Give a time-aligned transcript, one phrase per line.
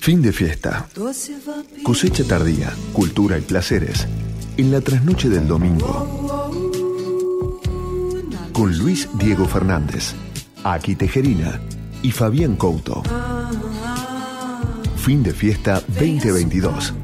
[0.00, 0.88] Fin de fiesta.
[1.82, 4.08] Cosecha tardía, cultura y placeres.
[4.56, 6.50] En la trasnoche del domingo.
[8.50, 10.14] Con Luis Diego Fernández,
[10.64, 11.60] Aki Tejerina
[12.02, 13.02] y Fabián Couto.
[14.96, 16.94] Fin de fiesta 2022.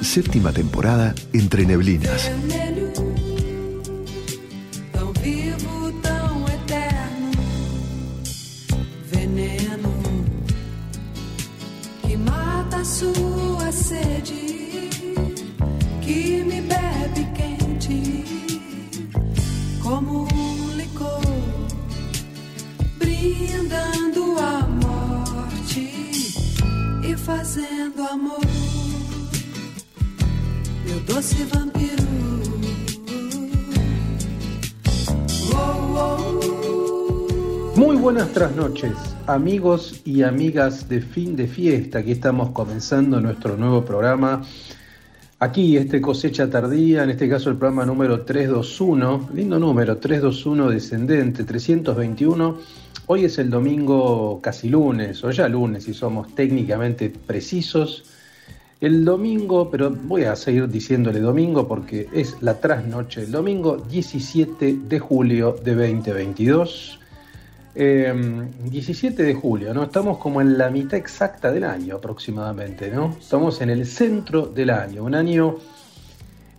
[0.00, 2.30] Séptima temporada entre neblinas.
[39.34, 42.00] Amigos y amigas de fin de fiesta.
[42.00, 44.42] Aquí estamos comenzando nuestro nuevo programa.
[45.38, 51.44] Aquí, este cosecha tardía, en este caso el programa número 321, lindo número, 321 descendente,
[51.44, 52.58] 321.
[53.06, 58.04] Hoy es el domingo casi lunes, o ya lunes si somos técnicamente precisos.
[58.80, 64.78] El domingo, pero voy a seguir diciéndole domingo porque es la trasnoche, el domingo 17
[64.88, 66.99] de julio de 2022.
[67.80, 69.84] 17 em, de julio, ¿no?
[69.84, 73.16] Estamos como en la mitad exacta del año aproximadamente, ¿no?
[73.18, 75.56] Estamos en el centro del año, un año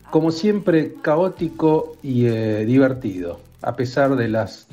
[0.10, 4.68] como siempre caótico y eh, divertido, a pesar de las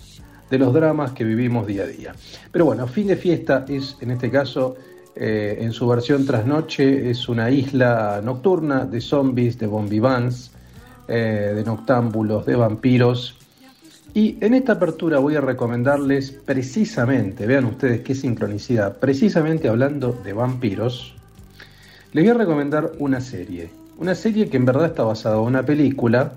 [0.51, 2.15] de los dramas que vivimos día a día.
[2.51, 4.77] Pero bueno, fin de fiesta es en este caso
[5.15, 10.53] eh, en su versión trasnoche es una isla nocturna de zombies, de bombivans,
[11.09, 13.38] eh, de noctámbulos, de vampiros
[14.19, 20.33] y en esta apertura voy a recomendarles precisamente, vean ustedes qué sincronicidad, precisamente hablando de
[20.33, 21.15] vampiros,
[22.13, 23.71] les voy a recomendar una serie.
[23.97, 26.33] Una serie que en verdad está basada en una película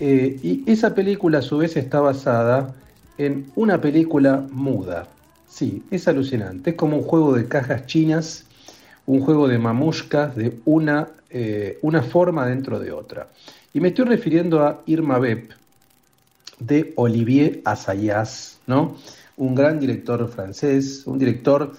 [0.00, 2.74] eh, y esa película a su vez está basada
[3.18, 5.06] en una película muda.
[5.48, 6.70] Sí, es alucinante.
[6.70, 8.46] Es como un juego de cajas chinas,
[9.06, 13.28] un juego de mamushkas de una, eh, una forma dentro de otra.
[13.72, 15.50] Y me estoy refiriendo a Irma Beb,
[16.58, 18.96] de Olivier Assayas, ¿no?
[19.36, 21.72] Un gran director francés, un director,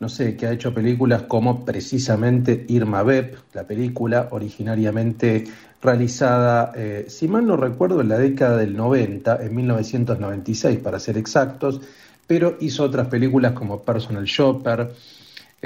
[0.00, 5.44] no sé, que ha hecho películas como precisamente Irma Beb, la película originariamente
[5.80, 11.18] realizada, eh, si mal no recuerdo, en la década del 90, en 1996 para ser
[11.18, 11.80] exactos,
[12.26, 14.90] pero hizo otras películas como Personal Shopper,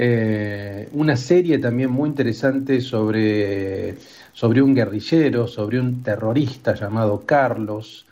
[0.01, 3.97] eh, una serie también muy interesante sobre,
[4.33, 8.05] sobre un guerrillero, sobre un terrorista llamado Carlos,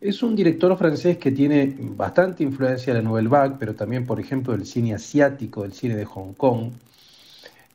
[0.00, 4.20] es un director francés que tiene bastante influencia de la Nouvelle Vague, pero también, por
[4.20, 6.70] ejemplo, del cine asiático, del cine de Hong Kong.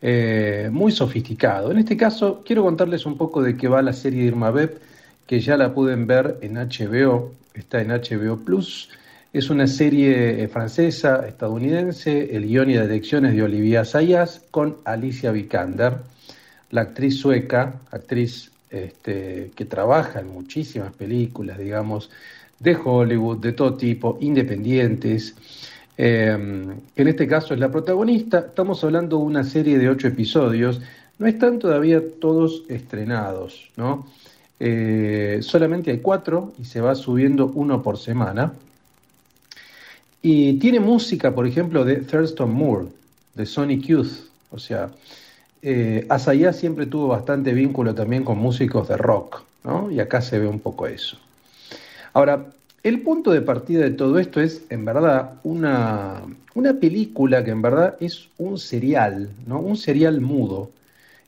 [0.02, 1.72] Eh, muy sofisticado.
[1.72, 4.80] En este caso, quiero contarles un poco de qué va la serie Irma Beb,
[5.26, 8.90] que ya la pueden ver en HBO, está en HBO Plus.
[9.32, 14.42] Es una serie eh, francesa, estadounidense, el guion y la dirección es de Olivia Sayas,
[14.52, 15.98] con Alicia Vikander,
[16.70, 22.10] la actriz sueca, actriz este, que trabaja en muchísimas películas, digamos,
[22.60, 25.36] de Hollywood, de todo tipo, independientes.
[25.96, 28.40] Em, en este caso es la protagonista.
[28.40, 30.82] Estamos hablando de una serie de ocho episodios.
[31.20, 34.08] No están todavía todos estrenados, ¿no?
[34.60, 38.54] Eh, solamente hay cuatro y se va subiendo uno por semana.
[40.24, 42.88] Y tiene música, por ejemplo, de Thurston Moore,
[43.36, 44.32] de Sonic Youth.
[44.50, 44.90] O sea,
[45.64, 49.90] eh, siempre tuvo bastante vínculo también con músicos de rock, ¿no?
[49.90, 51.18] Y acá se ve un poco eso.
[52.12, 52.46] Ahora,
[52.84, 56.22] el punto de partida de todo esto es, en verdad, una,
[56.54, 59.60] una película que en verdad es un serial, ¿no?
[59.60, 60.70] Un serial mudo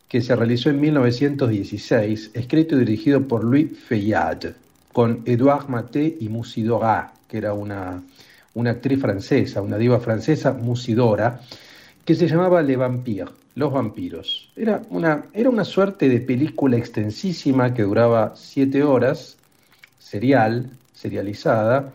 [0.09, 4.53] que se realizó en 1916, escrito y dirigido por Louis Feuillade,
[4.91, 8.03] con Edouard Maté y Musidora, que era una,
[8.53, 11.39] una actriz francesa, una diva francesa, Musidora,
[12.03, 13.44] que se llamaba Le Vampire.
[13.55, 14.51] Los vampiros.
[14.55, 19.37] Era una, era una suerte de película extensísima que duraba siete horas,
[19.97, 21.93] serial, serializada,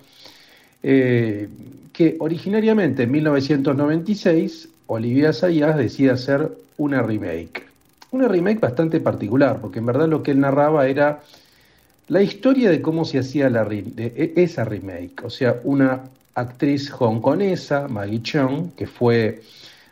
[0.82, 1.48] eh,
[1.92, 7.64] que originariamente en 1996 Olivia Sayas decide hacer una remake.
[8.10, 11.20] Una remake bastante particular, porque en verdad lo que él narraba era
[12.08, 15.22] la historia de cómo se hacía la, de esa remake.
[15.24, 16.00] O sea, una
[16.34, 19.42] actriz hongkonesa, Maggie Cheung, que fue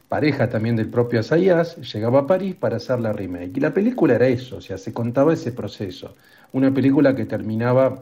[0.09, 3.57] pareja también del propio Asayas, llegaba a París para hacer la remake.
[3.57, 6.15] Y la película era eso, o sea, se contaba ese proceso.
[6.53, 8.01] Una película que terminaba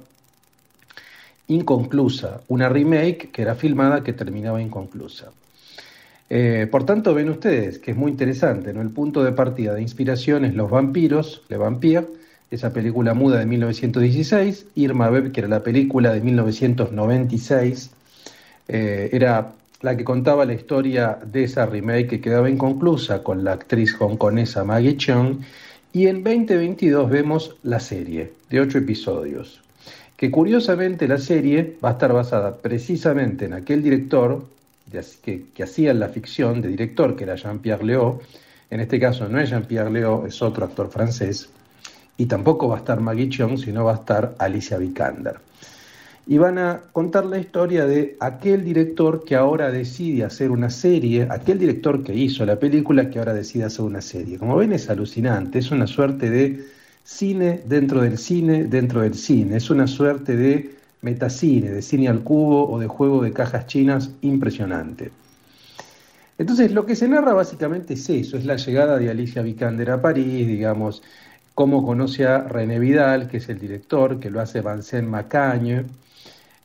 [1.49, 5.33] inconclusa, una remake que era filmada que terminaba inconclusa.
[6.29, 8.83] Eh, por tanto, ven ustedes que es muy interesante, ¿no?
[8.83, 12.07] El punto de partida de inspiración es Los vampiros, Le Vampire,
[12.51, 17.91] esa película muda de 1916, Irma Beb, que era la película de 1996,
[18.69, 23.53] eh, era la que contaba la historia de esa remake que quedaba inconclusa con la
[23.53, 25.41] actriz hongkonesa Maggie Cheung,
[25.93, 29.61] y en 2022 vemos la serie de ocho episodios,
[30.17, 34.45] que curiosamente la serie va a estar basada precisamente en aquel director
[35.23, 38.21] que, que hacía la ficción de director, que era Jean-Pierre Léaud,
[38.71, 41.49] en este caso no es Jean-Pierre Léaud, es otro actor francés,
[42.17, 45.37] y tampoco va a estar Maggie Cheung, sino va a estar Alicia Vikander.
[46.29, 51.29] Y van a contar la historia de aquel director que ahora decide hacer una serie,
[51.31, 54.39] aquel director que hizo la película que ahora decide hacer una serie.
[54.39, 56.67] Como ven es alucinante, es una suerte de
[57.07, 62.25] cine dentro del cine dentro del cine, es una suerte de metacine, de cine al
[62.25, 65.13] cubo o de juego de cajas chinas impresionante.
[66.37, 70.03] Entonces lo que se narra básicamente es eso, es la llegada de Alicia Vikander a
[70.03, 71.05] París, digamos,
[71.55, 75.85] cómo conoce a René Vidal, que es el director, que lo hace Vincent Macagne,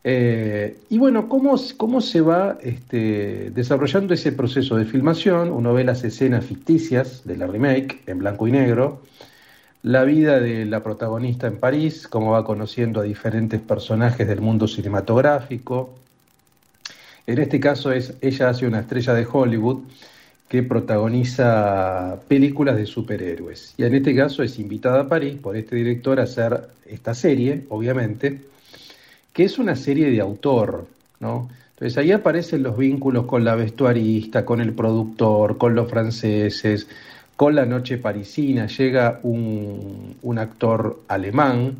[0.03, 5.83] eh, y bueno, cómo, cómo se va este, desarrollando ese proceso de filmación, uno ve
[5.83, 9.01] las escenas ficticias de la remake en blanco y negro,
[9.83, 14.67] la vida de la protagonista en París, cómo va conociendo a diferentes personajes del mundo
[14.67, 15.93] cinematográfico.
[17.27, 19.83] En este caso es, ella hace una estrella de Hollywood
[20.47, 23.73] que protagoniza películas de superhéroes.
[23.77, 27.65] Y en este caso es invitada a París por este director a hacer esta serie,
[27.69, 28.50] obviamente,
[29.33, 30.87] que es una serie de autor,
[31.19, 31.49] ¿no?
[31.81, 36.87] Entonces ahí aparecen los vínculos con la vestuarista, con el productor, con los franceses,
[37.35, 38.67] con la noche parisina.
[38.67, 41.77] Llega un, actor alemán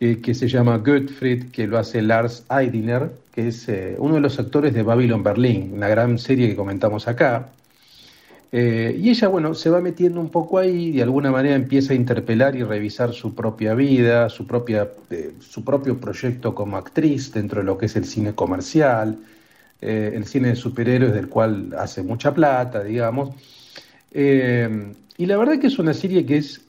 [0.00, 4.22] eh, que se llama Gottfried, que lo hace Lars Eidinger, que es eh, uno de
[4.22, 7.50] los actores de Babylon Berlin, una gran serie que comentamos acá.
[8.52, 11.96] Eh, y ella, bueno, se va metiendo un poco ahí, de alguna manera empieza a
[11.96, 17.60] interpelar y revisar su propia vida, su, propia, eh, su propio proyecto como actriz dentro
[17.60, 19.18] de lo que es el cine comercial,
[19.80, 23.30] eh, el cine de superhéroes del cual hace mucha plata, digamos.
[24.12, 26.62] y la verdad que es una serie que es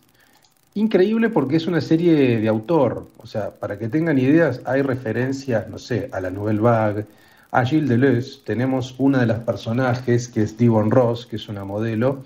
[0.76, 5.68] increíble porque es una serie de autor, o sea, para que tengan ideas, hay referencias,
[5.70, 7.06] no sé, a la Nouvelle Vague,
[7.52, 11.66] a Gilles Deleuze tenemos una de las personajes, que es Divon Ross, que es una
[11.66, 12.24] modelo,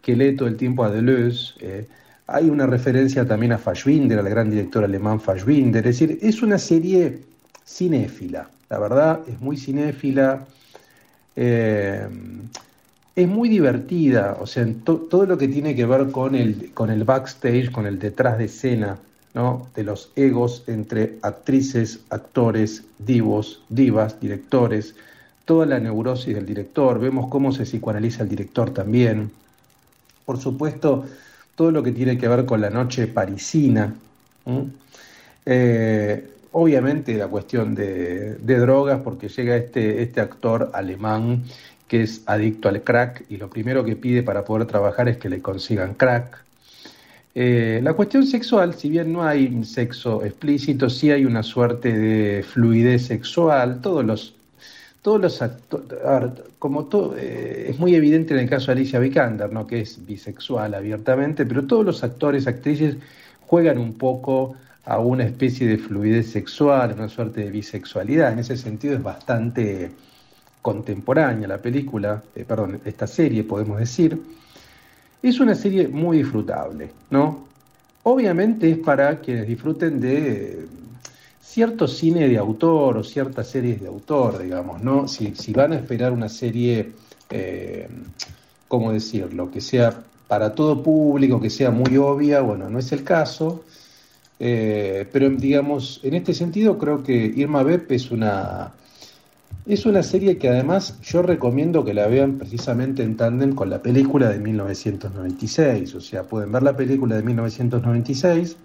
[0.00, 1.54] que lee todo el tiempo a Deleuze.
[1.60, 1.86] Eh,
[2.26, 5.86] hay una referencia también a Fassbinder, al gran director alemán Fassbinder.
[5.86, 7.20] Es decir, es una serie
[7.66, 10.46] cinéfila, la verdad, es muy cinéfila.
[11.36, 12.08] Eh,
[13.14, 17.04] es muy divertida, o sea, todo lo que tiene que ver con el, con el
[17.04, 18.98] backstage, con el detrás de escena
[19.34, 19.68] ¿no?
[19.74, 24.94] de los egos entre actrices, actores, divos, divas, directores,
[25.44, 29.30] toda la neurosis del director, vemos cómo se psicoanaliza el director también.
[30.24, 31.04] Por supuesto,
[31.54, 33.94] todo lo que tiene que ver con la noche parisina.
[35.44, 41.42] Eh, obviamente la cuestión de, drogas, porque llega este, este actor alemán
[41.88, 45.28] que es adicto al crack y lo primero que pide para poder trabajar es que
[45.28, 46.42] le consigan crack.
[47.34, 52.42] Eh, la cuestión sexual, si bien no hay sexo explícito, sí hay una suerte de
[52.42, 53.80] fluidez sexual.
[53.80, 54.34] Todos los,
[55.00, 55.86] todos los actores,
[56.58, 59.66] como todo, eh, es muy evidente en el caso de Alicia Vikander, ¿no?
[59.66, 62.96] que es bisexual abiertamente, pero todos los actores, actrices
[63.46, 68.32] juegan un poco a una especie de fluidez sexual, una suerte de bisexualidad.
[68.32, 69.90] En ese sentido es bastante
[70.60, 74.20] contemporánea la película, eh, perdón, esta serie podemos decir.
[75.22, 77.46] Es una serie muy disfrutable, ¿no?
[78.02, 80.66] Obviamente es para quienes disfruten de
[81.40, 85.06] cierto cine de autor o ciertas series de autor, digamos, ¿no?
[85.06, 86.90] Si, van a esperar una serie,
[87.30, 87.88] eh,
[88.66, 93.04] ¿cómo decirlo?, que sea para todo público, que sea muy obvia, bueno, no es el
[93.04, 93.64] caso,
[94.40, 98.72] eh, pero digamos, en este sentido creo que Irma Bep es una,
[99.64, 103.80] es una serie que además yo recomiendo que la vean precisamente en tándem con la
[103.80, 105.94] película de 1996.
[105.94, 108.56] O sea, pueden ver la película de 1996,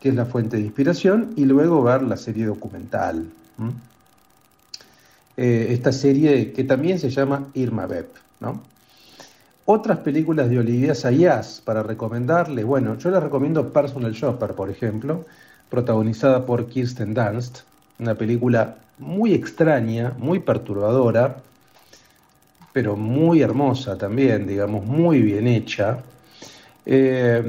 [0.00, 3.26] que es la fuente de inspiración, y luego ver la serie documental.
[5.38, 8.08] Eh, esta serie que también se llama Irma Beb.
[8.40, 8.60] ¿no?
[9.64, 15.24] Otras películas de Olivia Sayas para recomendarle, bueno, yo les recomiendo Personal Shopper, por ejemplo,
[15.70, 17.60] protagonizada por Kirsten Dunst,
[17.98, 21.42] una película muy extraña, muy perturbadora,
[22.72, 26.02] pero muy hermosa también, digamos, muy bien hecha.
[26.84, 27.42] Eh,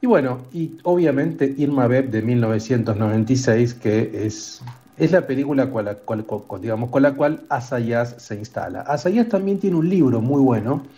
[0.00, 4.60] Y bueno, y obviamente Irma Beb de 1996, que es,
[4.96, 6.26] es la película con la cual,
[6.60, 8.80] digamos, con la cual Asayas se instala.
[8.82, 10.88] Asayas también tiene un libro muy bueno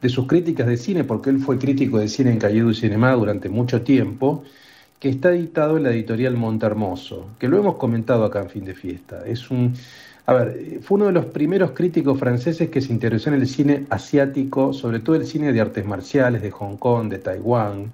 [0.00, 3.48] de sus críticas de cine, porque él fue crítico de cine en Calle Cinema durante
[3.48, 4.44] mucho tiempo,
[4.98, 8.74] que está editado en la editorial Montermoso, que lo hemos comentado acá en Fin de
[8.74, 9.22] Fiesta.
[9.26, 9.74] Es un,
[10.26, 13.86] a ver, fue uno de los primeros críticos franceses que se interesó en el cine
[13.90, 17.92] asiático, sobre todo el cine de artes marciales de Hong Kong, de Taiwán,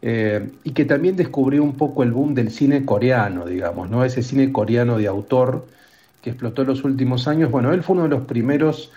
[0.00, 4.04] eh, y que también descubrió un poco el boom del cine coreano, digamos, ¿no?
[4.04, 5.66] Ese cine coreano de autor
[6.22, 7.50] que explotó en los últimos años.
[7.50, 8.92] Bueno, él fue uno de los primeros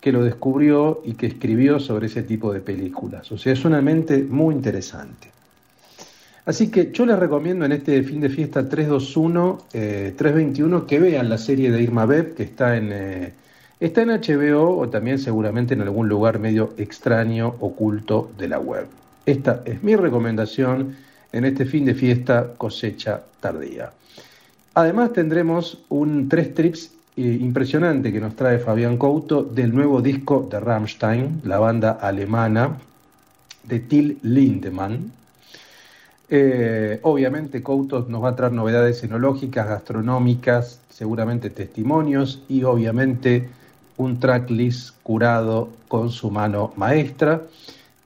[0.00, 3.32] que lo descubrió y que escribió sobre ese tipo de películas.
[3.32, 5.33] O sea, es una mente muy interesante.
[6.46, 11.28] Así que yo les recomiendo en este fin de fiesta 321, 321 eh, que vean
[11.30, 13.32] la serie de Irma Beb, que está en, eh,
[13.80, 18.86] está en HBO o también seguramente en algún lugar medio extraño, oculto de la web.
[19.24, 20.96] Esta es mi recomendación
[21.32, 23.92] en este fin de fiesta cosecha tardía.
[24.74, 30.46] Además tendremos un tres trips eh, impresionante que nos trae Fabián Couto del nuevo disco
[30.50, 32.76] de Rammstein, la banda alemana
[33.62, 35.23] de Till Lindemann.
[36.36, 43.48] Eh, obviamente Couto nos va a traer novedades enológicas, gastronómicas, seguramente testimonios y obviamente
[43.98, 47.42] un tracklist curado con su mano maestra.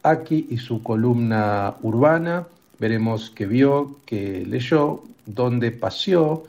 [0.02, 2.46] Aquí y su columna urbana,
[2.78, 6.44] veremos qué vio, qué leyó, dónde paseó,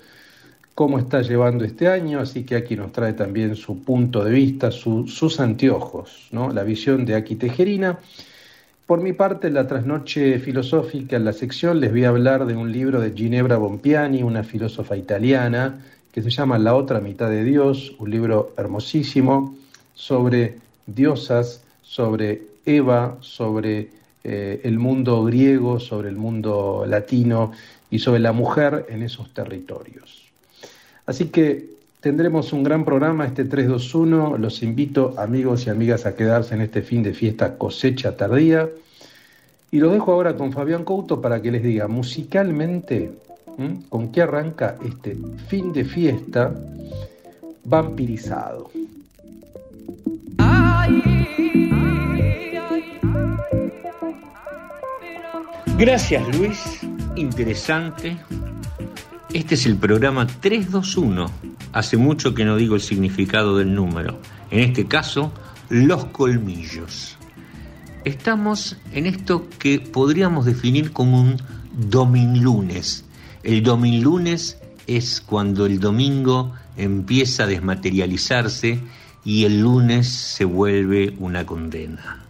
[0.76, 4.70] cómo está llevando este año, así que aquí nos trae también su punto de vista,
[4.70, 6.52] sus anteojos, ¿no?
[6.52, 8.00] la visión de Aki Tejerina.
[8.90, 12.56] Por mi parte, en la trasnoche filosófica, en la sección, les voy a hablar de
[12.56, 17.44] un libro de Ginebra Bompiani, una filósofa italiana, que se llama La otra mitad de
[17.44, 19.56] Dios, un libro hermosísimo
[19.94, 23.92] sobre diosas, sobre Eva, sobre
[24.24, 27.52] eh, el mundo griego, sobre el mundo latino
[27.92, 30.32] y sobre la mujer en esos territorios.
[31.06, 34.38] Así que tendremos un gran programa este 321.
[34.38, 38.70] Los invito, amigos y amigas, a quedarse en este fin de fiesta cosecha tardía.
[39.72, 43.12] Y lo dejo ahora con Fabián Couto para que les diga musicalmente
[43.90, 46.54] con qué arranca este fin de fiesta
[47.66, 48.72] vampirizado.
[55.78, 56.82] Gracias Luis,
[57.16, 58.18] interesante,
[59.34, 61.30] este es el programa 321.
[61.72, 64.20] Hace mucho que no digo el significado del número.
[64.50, 65.32] En este caso,
[65.70, 67.16] los colmillos.
[68.06, 71.38] Estamos en esto que podríamos definir como un
[71.74, 73.06] dominlunes.
[73.44, 74.58] El dominlunes
[74.88, 78.80] es cuando el domingo empieza a desmaterializarse
[79.24, 82.24] y el lunes se vuelve una condena.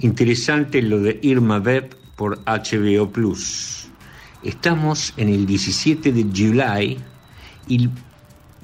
[0.00, 3.81] Interesante lo de Irma Web por HBO Plus.
[4.42, 6.98] Estamos en el 17 de July
[7.68, 7.88] y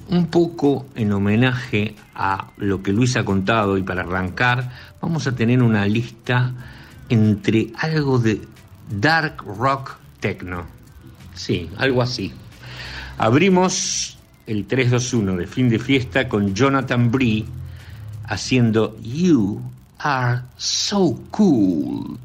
[0.09, 4.71] un poco en homenaje a lo que Luis ha contado y para arrancar
[5.01, 6.53] vamos a tener una lista
[7.07, 8.41] entre algo de
[8.89, 10.65] dark rock techno.
[11.33, 12.33] Sí, algo así.
[13.17, 14.17] Abrimos
[14.47, 17.45] el 321 de fin de fiesta con Jonathan Bree
[18.25, 19.61] haciendo You
[19.99, 22.17] Are So Cool.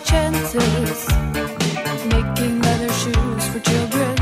[0.00, 1.08] chances.
[2.14, 4.16] Making leather shoes for children.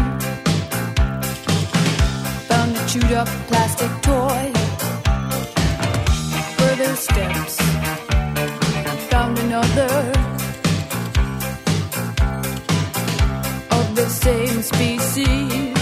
[2.49, 4.45] Found a chewed up plastic toy.
[6.59, 7.57] Further steps.
[9.11, 9.95] Found another.
[13.79, 15.75] Of the same species.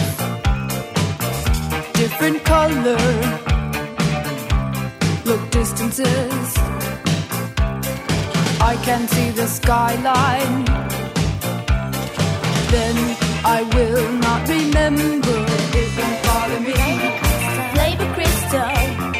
[1.94, 3.02] Different color.
[5.24, 6.69] Look distances.
[8.70, 10.64] I can see the skyline.
[12.70, 12.96] Then
[13.44, 15.38] I will not remember
[15.82, 16.78] if you follow me.
[17.74, 19.19] Flavor crystal.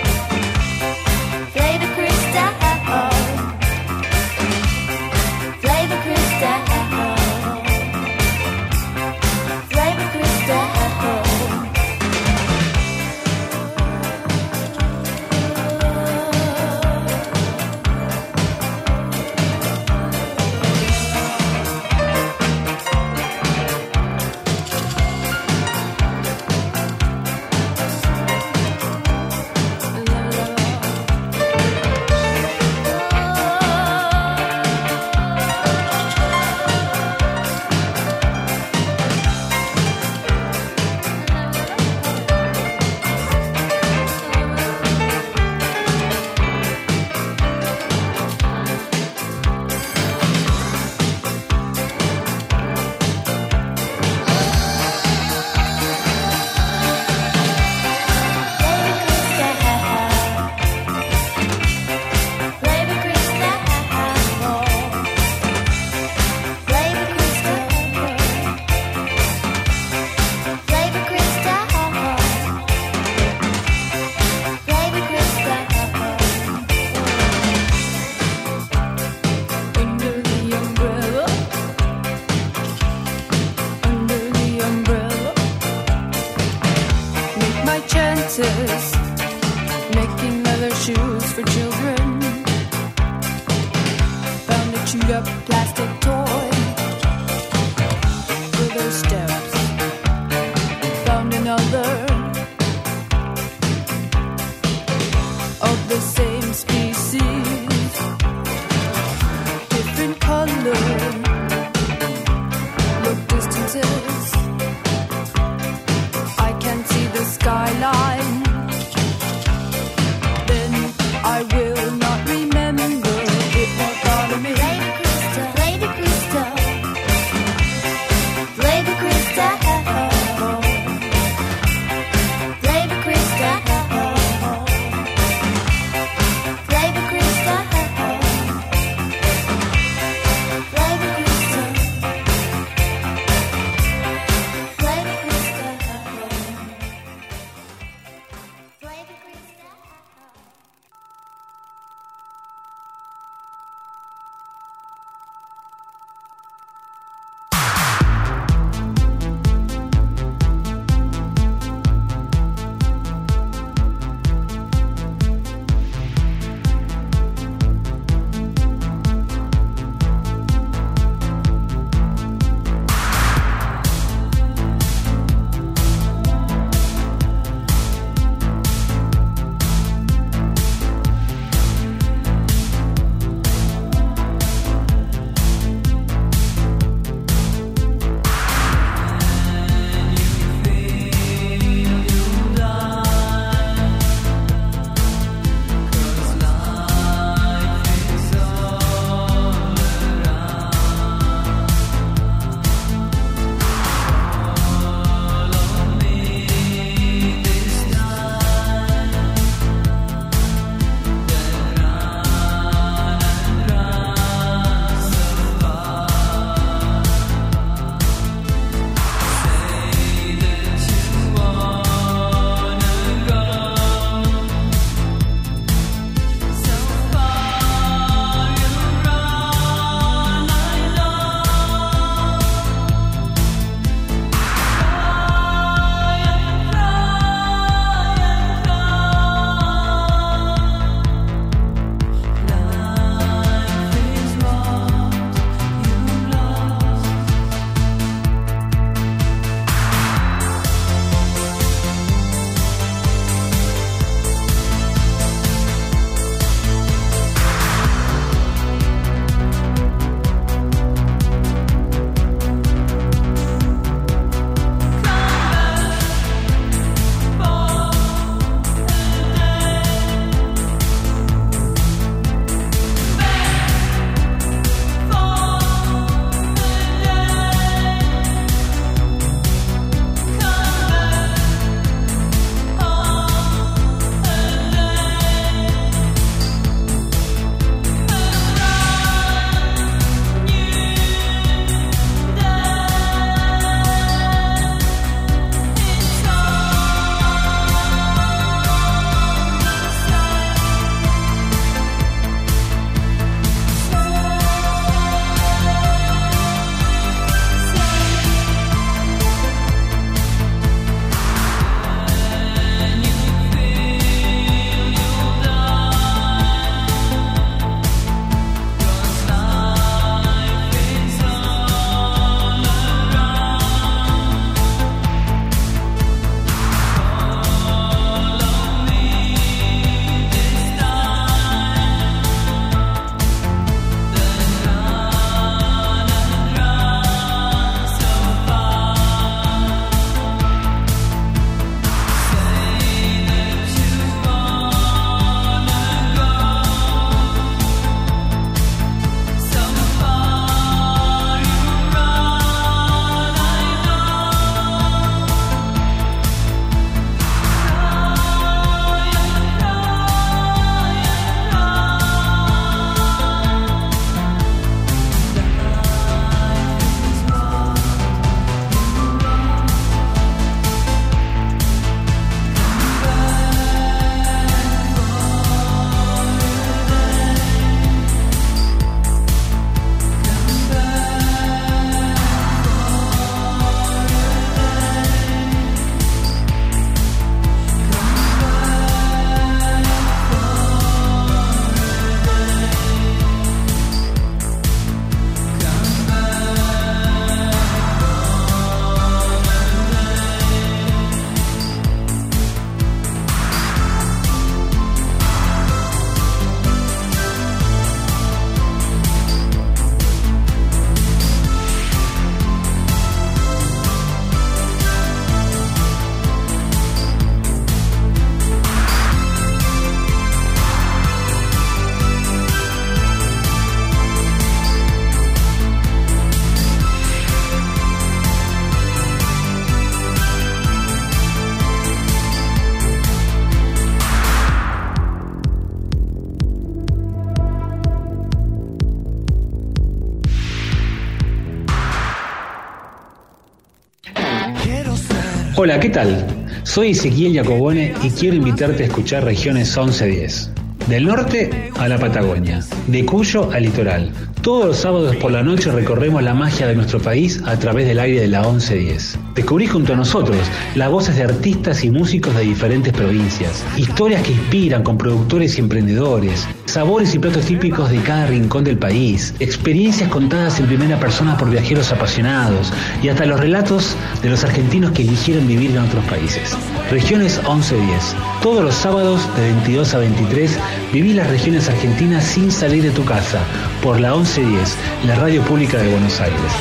[445.63, 446.27] Hola, ¿qué tal?
[446.63, 450.53] Soy Ezequiel Jacobone y quiero invitarte a escuchar Regiones 1110.
[450.89, 454.11] Del norte a la Patagonia, de Cuyo al litoral.
[454.41, 457.99] Todos los sábados por la noche recorremos la magia de nuestro país a través del
[457.99, 459.19] aire de la 1110.
[459.41, 460.37] Descubrí junto a nosotros
[460.75, 465.61] las voces de artistas y músicos de diferentes provincias, historias que inspiran con productores y
[465.61, 471.39] emprendedores, sabores y platos típicos de cada rincón del país, experiencias contadas en primera persona
[471.39, 472.71] por viajeros apasionados
[473.03, 476.55] y hasta los relatos de los argentinos que eligieron vivir en otros países.
[476.91, 478.15] Regiones 1110.
[478.43, 480.59] Todos los sábados de 22 a 23
[480.93, 483.41] viví las regiones argentinas sin salir de tu casa
[483.83, 484.77] por la 1110,
[485.07, 486.53] la radio pública de Buenos Aires.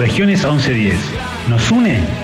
[0.00, 0.96] Regiones 1110.
[1.46, 2.23] Nos une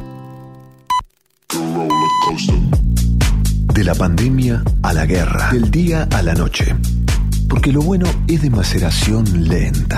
[2.47, 6.75] De la pandemia a la guerra, del día a la noche.
[7.47, 9.97] Porque lo bueno es de maceración lenta.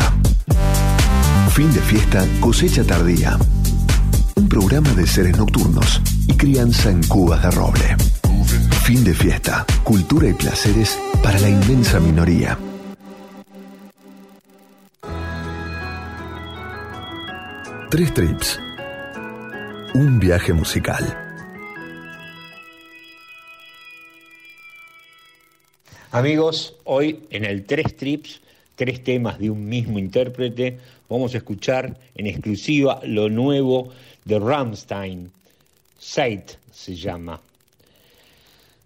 [1.51, 3.37] Fin de fiesta, cosecha tardía.
[4.35, 7.95] Un programa de seres nocturnos y crianza en cubas de roble.
[8.83, 12.57] Fin de fiesta, cultura y placeres para la inmensa minoría.
[17.89, 18.59] Tres trips.
[19.93, 21.22] Un viaje musical.
[26.13, 28.39] Amigos, hoy en el Tres Trips,
[28.75, 30.77] tres temas de un mismo intérprete,
[31.09, 33.89] vamos a escuchar en exclusiva lo nuevo
[34.23, 35.31] de Rammstein.
[35.99, 37.41] Zeit se llama.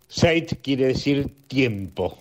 [0.09, 2.17] Zeit quiere decir tiempo.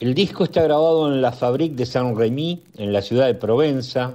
[0.00, 4.14] El disco está grabado en la Fabrique de Saint-Rémy, en la ciudad de Provenza,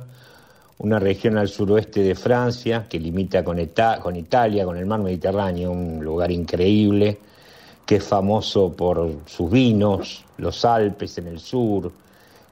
[0.80, 3.58] una región al suroeste de Francia que limita con,
[4.02, 7.20] con Italia, con el mar Mediterráneo, un lugar increíble
[7.90, 11.92] que es famoso por sus vinos, los Alpes en el sur,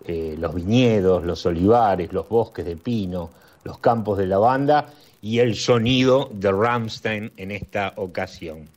[0.03, 3.29] eh, los viñedos, los olivares, los bosques de pino,
[3.63, 8.67] los campos de lavanda y el sonido de Rammstein en esta ocasión.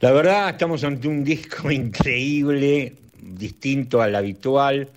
[0.00, 4.88] La verdad, estamos ante un disco increíble, distinto al habitual,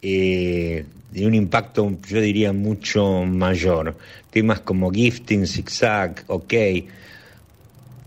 [0.00, 3.94] eh, de un impacto, yo diría, mucho mayor.
[4.30, 6.54] Temas como Gifting, Zigzag, OK,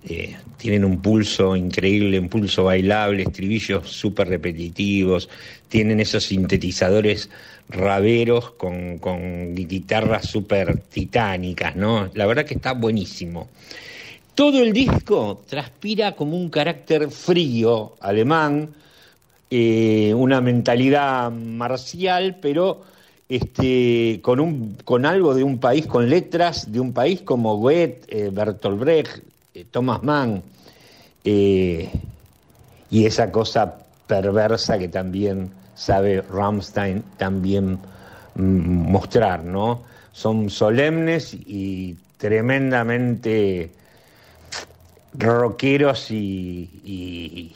[0.10, 5.28] eh, tienen un pulso increíble, un pulso bailable, estribillos súper repetitivos,
[5.68, 7.30] tienen esos sintetizadores
[7.68, 12.10] raveros con, guitarras súper titánicas, ¿no?
[12.14, 13.50] La verdad que está buenísimo.
[14.34, 18.70] Todo el disco transpira como un carácter frío alemán,
[19.50, 22.84] eh, una mentalidad marcial, pero
[23.28, 28.04] este, con, un, con algo de un país, con letras de un país como Goethe,
[28.08, 29.24] eh, Bertolt Brecht,
[29.66, 30.44] Thomas Mann,
[31.24, 31.90] y
[32.92, 33.76] esa cosa
[34.08, 37.80] perversa que también sabe Rammstein también
[38.36, 39.84] mm, mostrar, ¿no?
[40.12, 43.72] Son solemnes y tremendamente
[45.14, 47.54] rockeros y,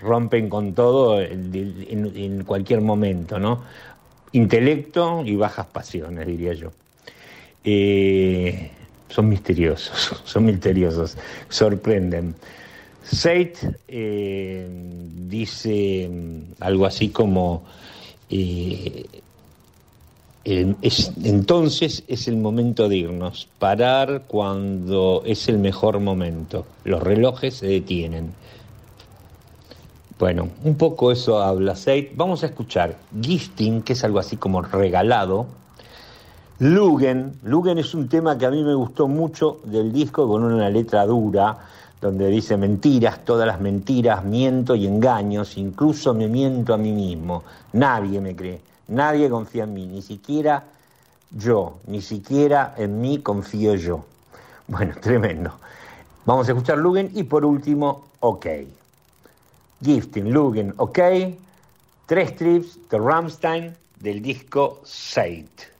[0.00, 3.64] rompen con todo en, cualquier momento, ¿no?
[4.32, 6.72] Intelecto y bajas pasiones, diría yo.
[7.64, 8.70] Eh,
[9.08, 11.16] son misteriosos, son misteriosos,
[11.48, 12.34] sorprenden.
[13.02, 14.66] Seit eh,
[15.28, 16.10] dice
[16.60, 17.64] algo así como
[18.30, 19.06] eh,
[20.44, 26.66] entonces es el momento de irnos, parar cuando es el mejor momento.
[26.84, 28.32] Los relojes se detienen.
[30.18, 32.10] Bueno, un poco eso habla Seid.
[32.14, 35.46] Vamos a escuchar Gifting, que es algo así como regalado.
[36.60, 40.70] Lugen, Lugen es un tema que a mí me gustó mucho del disco con una
[40.70, 41.58] letra dura,
[42.00, 47.42] donde dice mentiras, todas las mentiras, miento y engaños, incluso me miento a mí mismo.
[47.72, 48.60] Nadie me cree.
[48.86, 50.62] Nadie confía en mí, ni siquiera
[51.32, 54.04] yo, ni siquiera en mí confío yo.
[54.68, 55.50] Bueno, tremendo.
[56.24, 58.46] Vamos a escuchar Lugen y por último, OK.
[59.82, 61.00] Gifting, Lugen, OK.
[62.06, 65.73] Tres trips de Ramstein del disco Sate.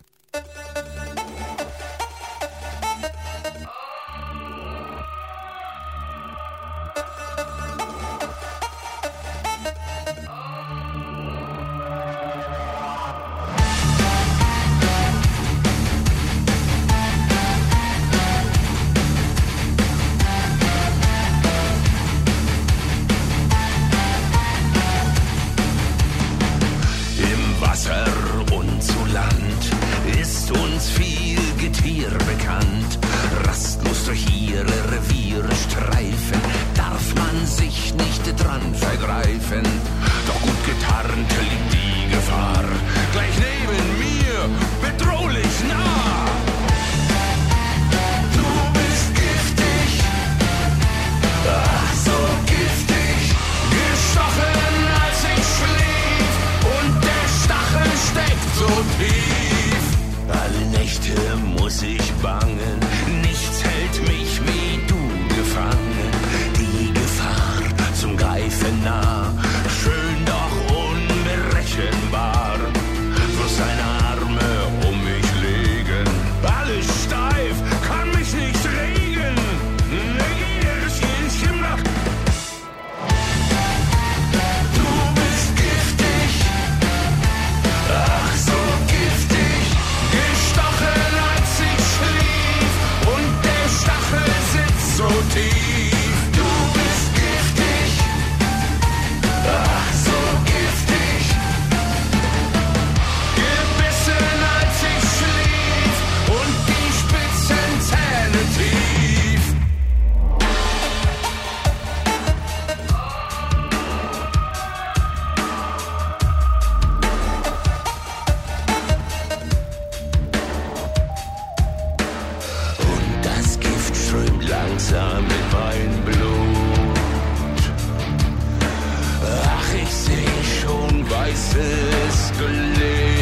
[131.35, 133.14] faces collide.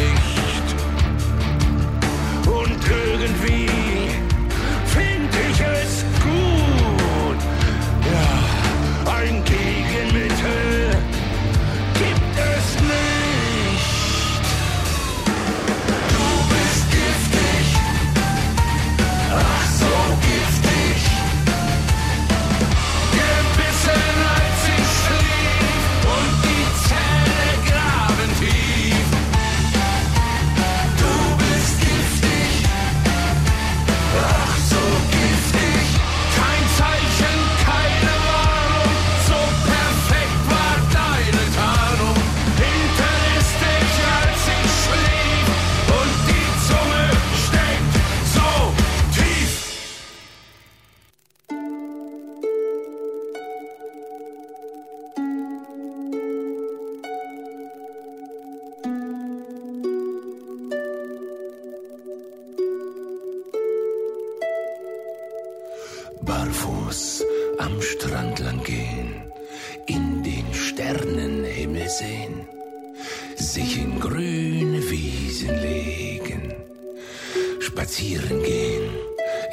[78.03, 78.89] Spazieren gehen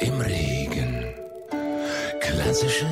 [0.01, 1.05] im Regen,
[2.19, 2.85] klassische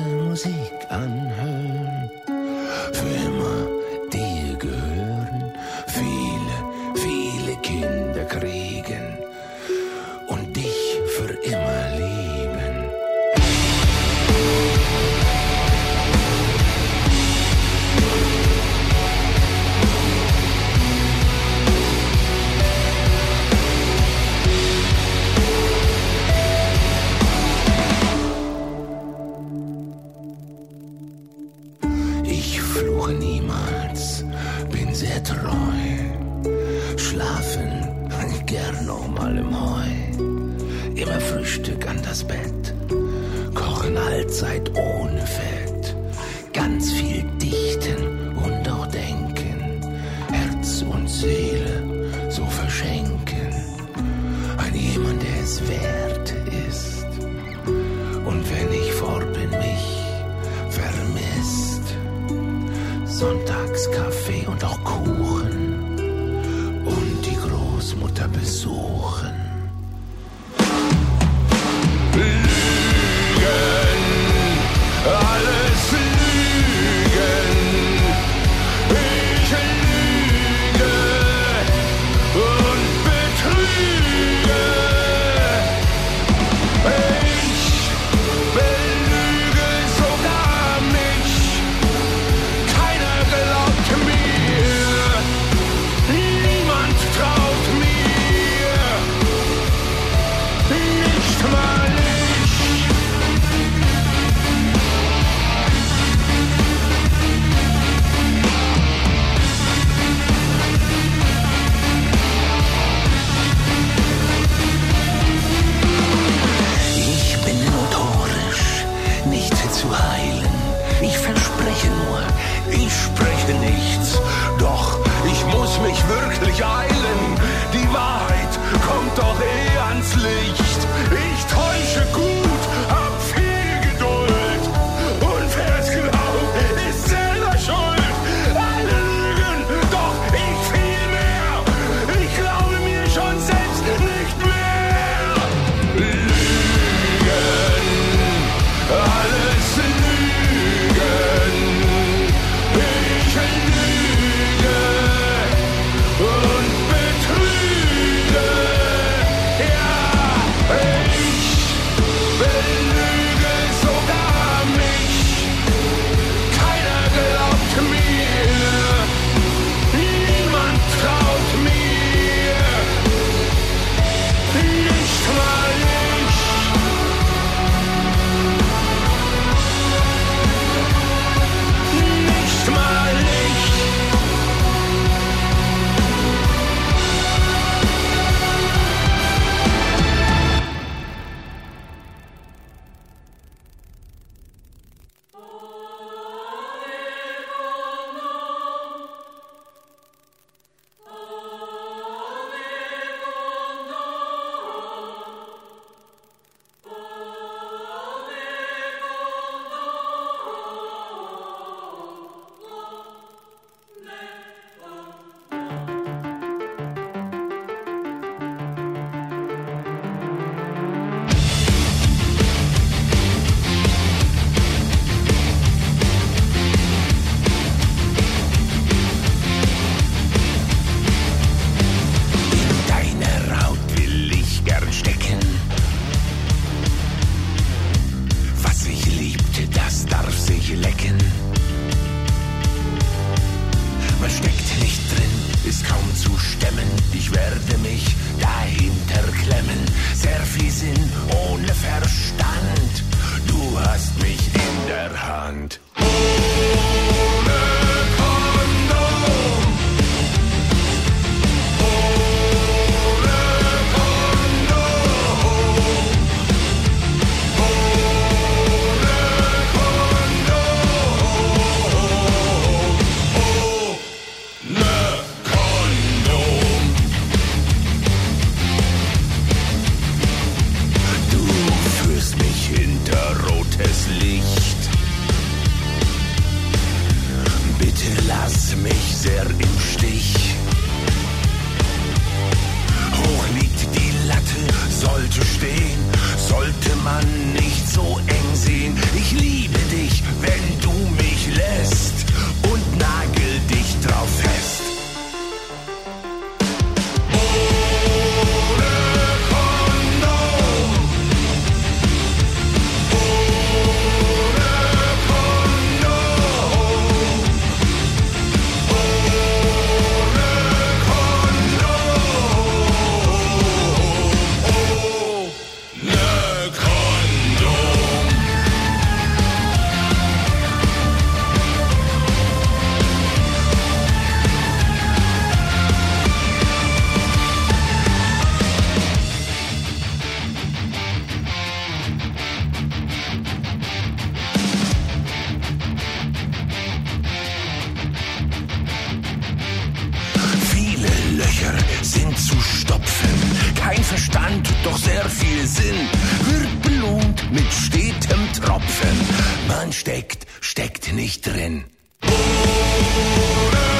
[360.80, 361.84] steckt, nicht drin.
[362.22, 363.99] Fin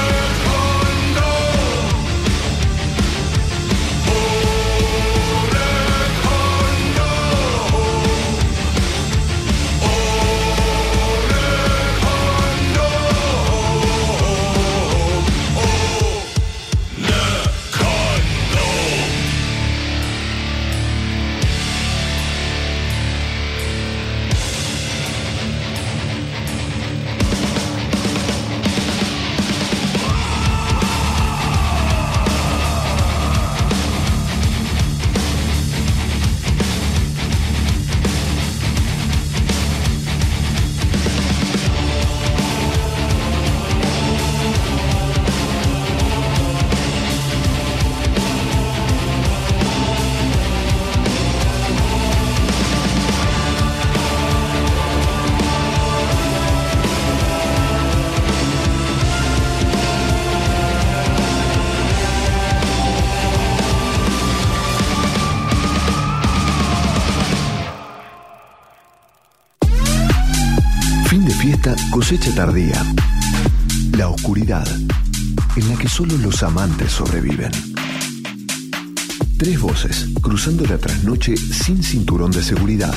[72.31, 72.81] tardía.
[73.97, 74.67] La oscuridad,
[75.55, 77.51] en la que solo los amantes sobreviven.
[79.37, 82.93] Tres voces cruzando la trasnoche sin cinturón de seguridad,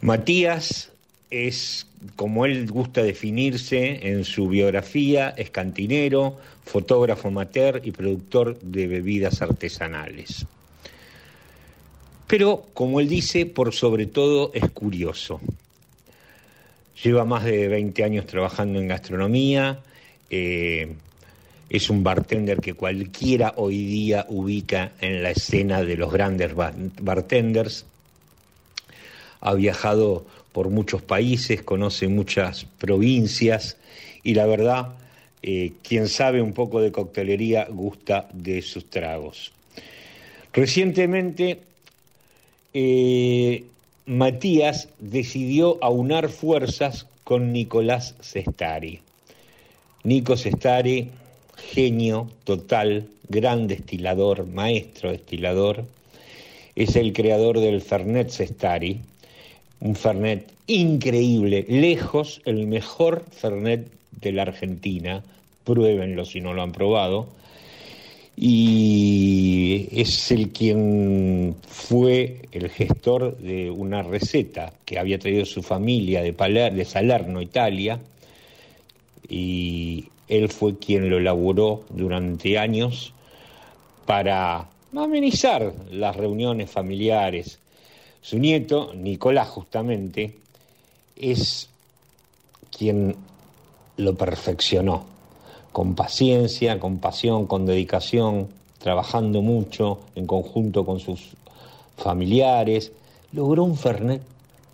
[0.00, 0.90] Matías
[1.30, 1.86] es,
[2.16, 9.42] como él gusta definirse en su biografía, es cantinero, fotógrafo amateur y productor de bebidas
[9.42, 10.46] artesanales.
[12.26, 15.40] Pero, como él dice, por sobre todo es curioso.
[17.02, 19.80] Lleva más de 20 años trabajando en gastronomía,
[20.30, 20.94] eh,
[21.70, 26.74] es un bartender que cualquiera hoy día ubica en la escena de los grandes bar-
[27.00, 27.84] bartenders
[29.40, 33.76] ha viajado por muchos países, conoce muchas provincias
[34.22, 34.88] y la verdad,
[35.42, 39.52] eh, quien sabe un poco de coctelería gusta de sus tragos.
[40.52, 41.60] Recientemente,
[42.74, 43.64] eh,
[44.06, 49.00] Matías decidió aunar fuerzas con Nicolás Sestari.
[50.02, 51.10] Nico Sestari,
[51.72, 55.84] genio total, gran destilador, maestro destilador,
[56.74, 59.00] es el creador del Fernet Sestari,
[59.80, 65.22] un Fernet increíble, lejos el mejor Fernet de la Argentina,
[65.64, 67.28] pruébenlo si no lo han probado,
[68.36, 76.22] y es el quien fue el gestor de una receta que había traído su familia
[76.22, 77.98] de, de Salerno, Italia,
[79.28, 83.12] y él fue quien lo elaboró durante años
[84.06, 87.58] para amenizar las reuniones familiares.
[88.20, 90.36] Su nieto, Nicolás justamente,
[91.16, 91.68] es
[92.76, 93.16] quien
[93.96, 95.04] lo perfeccionó,
[95.72, 98.48] con paciencia, con pasión, con dedicación,
[98.78, 101.30] trabajando mucho en conjunto con sus
[101.96, 102.92] familiares,
[103.32, 104.22] logró un Fernet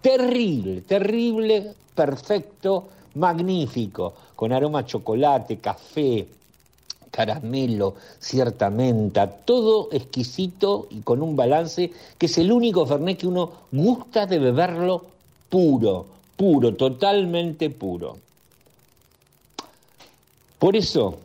[0.01, 6.27] terrible, terrible, perfecto, magnífico, con aroma a chocolate, café,
[7.15, 13.29] caramelo, cierta menta, todo exquisito y con un balance que es el único Fernet que
[13.29, 15.05] uno gusta de beberlo
[15.49, 16.07] puro,
[16.37, 18.17] puro, totalmente puro.
[20.59, 21.21] Por eso,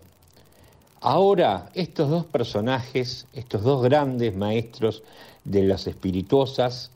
[1.02, 5.02] ahora estos dos personajes, estos dos grandes maestros
[5.44, 6.92] de las espirituosas,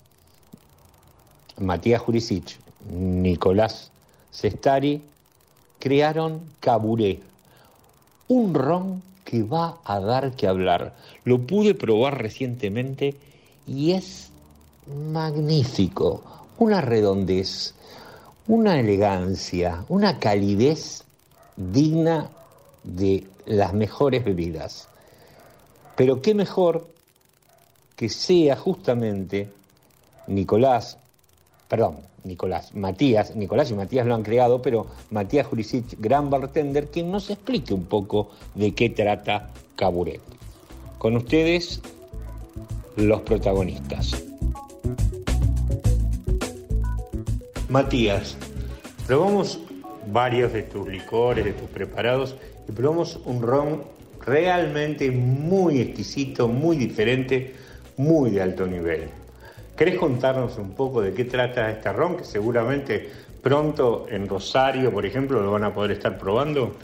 [1.57, 2.59] Matías Jurisic,
[2.91, 3.89] Nicolás
[4.29, 5.01] Sestari,
[5.79, 7.21] crearon Caburé,
[8.27, 10.95] un ron que va a dar que hablar.
[11.23, 13.15] Lo pude probar recientemente
[13.67, 14.29] y es
[14.87, 16.23] magnífico,
[16.57, 17.73] una redondez,
[18.47, 21.03] una elegancia, una calidez
[21.55, 22.29] digna
[22.83, 24.87] de las mejores bebidas.
[25.95, 26.87] Pero qué mejor
[27.95, 29.49] que sea justamente
[30.27, 30.97] Nicolás,
[31.67, 37.11] perdón, Nicolás, Matías, Nicolás y Matías lo han creado, pero Matías Jurisic, gran bartender, quien
[37.11, 40.21] nos explique un poco de qué trata Caburet.
[40.97, 41.81] Con ustedes,
[42.95, 44.23] los protagonistas.
[47.69, 48.37] Matías,
[49.07, 49.59] probamos
[50.11, 52.35] varios de tus licores, de tus preparados,
[52.67, 53.83] y probamos un ron
[54.25, 57.53] realmente muy exquisito, muy diferente,
[57.97, 59.09] muy de alto nivel.
[59.75, 63.09] ¿Querés contarnos un poco de qué trata este ron que seguramente
[63.41, 66.75] pronto en Rosario, por ejemplo, lo van a poder estar probando?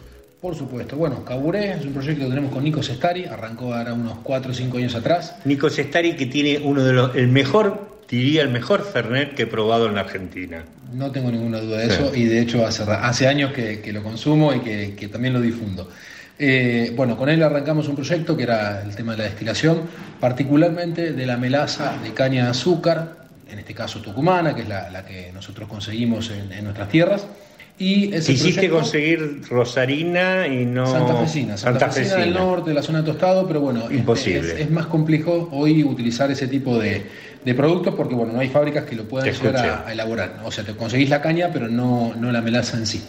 [0.42, 0.96] Por supuesto.
[0.96, 4.54] Bueno, Caburé es un proyecto que tenemos con Nico Sestari, arrancó ahora unos 4 o
[4.54, 5.36] 5 años atrás.
[5.46, 9.48] Nico Sestari que tiene uno de los, el mejor, diría el mejor Fernet que he
[9.48, 10.64] probado en la Argentina.
[10.94, 14.02] No tengo ninguna duda de eso y de hecho hace, hace años que, que, lo
[14.02, 15.90] consumo y que, que también lo difundo.
[16.42, 19.82] Eh, bueno, con él arrancamos un proyecto que era el tema de la destilación,
[20.22, 23.18] particularmente de la melaza de caña de azúcar,
[23.52, 27.28] en este caso tucumana, que es la, la que nosotros conseguimos en, en nuestras tierras.
[27.78, 30.86] Y ese Quisiste conseguir Rosarina y no.
[30.86, 34.40] Santa Fecina, Santa, Fecina, del norte, de la zona de tostado, pero bueno, Imposible.
[34.40, 37.06] Es, es, más complejo hoy utilizar ese tipo de,
[37.44, 40.42] de, productos porque bueno, no hay fábricas que lo puedan llegar a, a, elaborar.
[40.44, 43.02] O sea, te conseguís la caña, pero no, no la melaza en sí.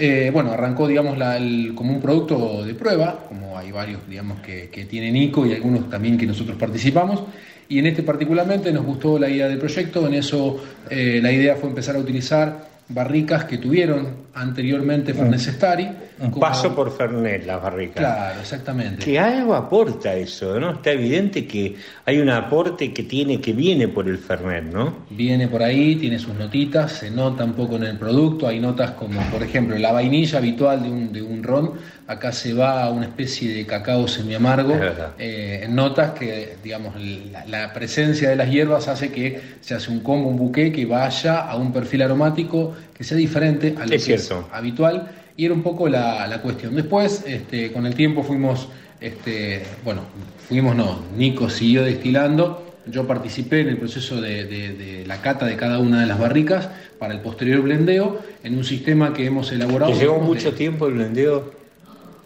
[0.00, 4.40] Eh, bueno, arrancó, digamos, la, el, como un producto de prueba, como hay varios, digamos,
[4.40, 7.24] que, que tienen ICO y algunos también que nosotros participamos.
[7.68, 11.56] Y en este particularmente nos gustó la idea del proyecto, en eso eh, la idea
[11.56, 15.88] fue empezar a utilizar barricas que tuvieron anteriormente Fernet Sestari.
[16.20, 17.96] Un paso por Fernet, las barricas.
[17.96, 19.04] Claro, exactamente.
[19.04, 20.72] Que algo aporta eso, ¿no?
[20.72, 25.06] Está evidente que hay un aporte que tiene, que viene por el Fernet, ¿no?
[25.10, 28.92] Viene por ahí, tiene sus notitas, se nota un poco en el producto, hay notas
[28.92, 31.72] como, por ejemplo, la vainilla habitual de un, de un ron,
[32.06, 34.74] acá se va a una especie de cacao semiamargo,
[35.18, 40.00] eh, notas que, digamos, la, la, presencia de las hierbas hace que se hace un
[40.00, 44.14] combo, un buque que vaya a un perfil aromático que sea diferente al es que
[44.14, 45.08] es habitual
[45.38, 46.74] y era un poco la, la cuestión.
[46.74, 48.68] Después, este, con el tiempo fuimos,
[49.00, 50.02] este, bueno,
[50.48, 55.46] fuimos no, Nico siguió destilando, yo participé en el proceso de, de, de, la cata
[55.46, 56.68] de cada una de las barricas
[56.98, 59.92] para el posterior blendeo en un sistema que hemos elaborado.
[59.92, 61.52] ¿Te llevó mucho tiempo el blendeo?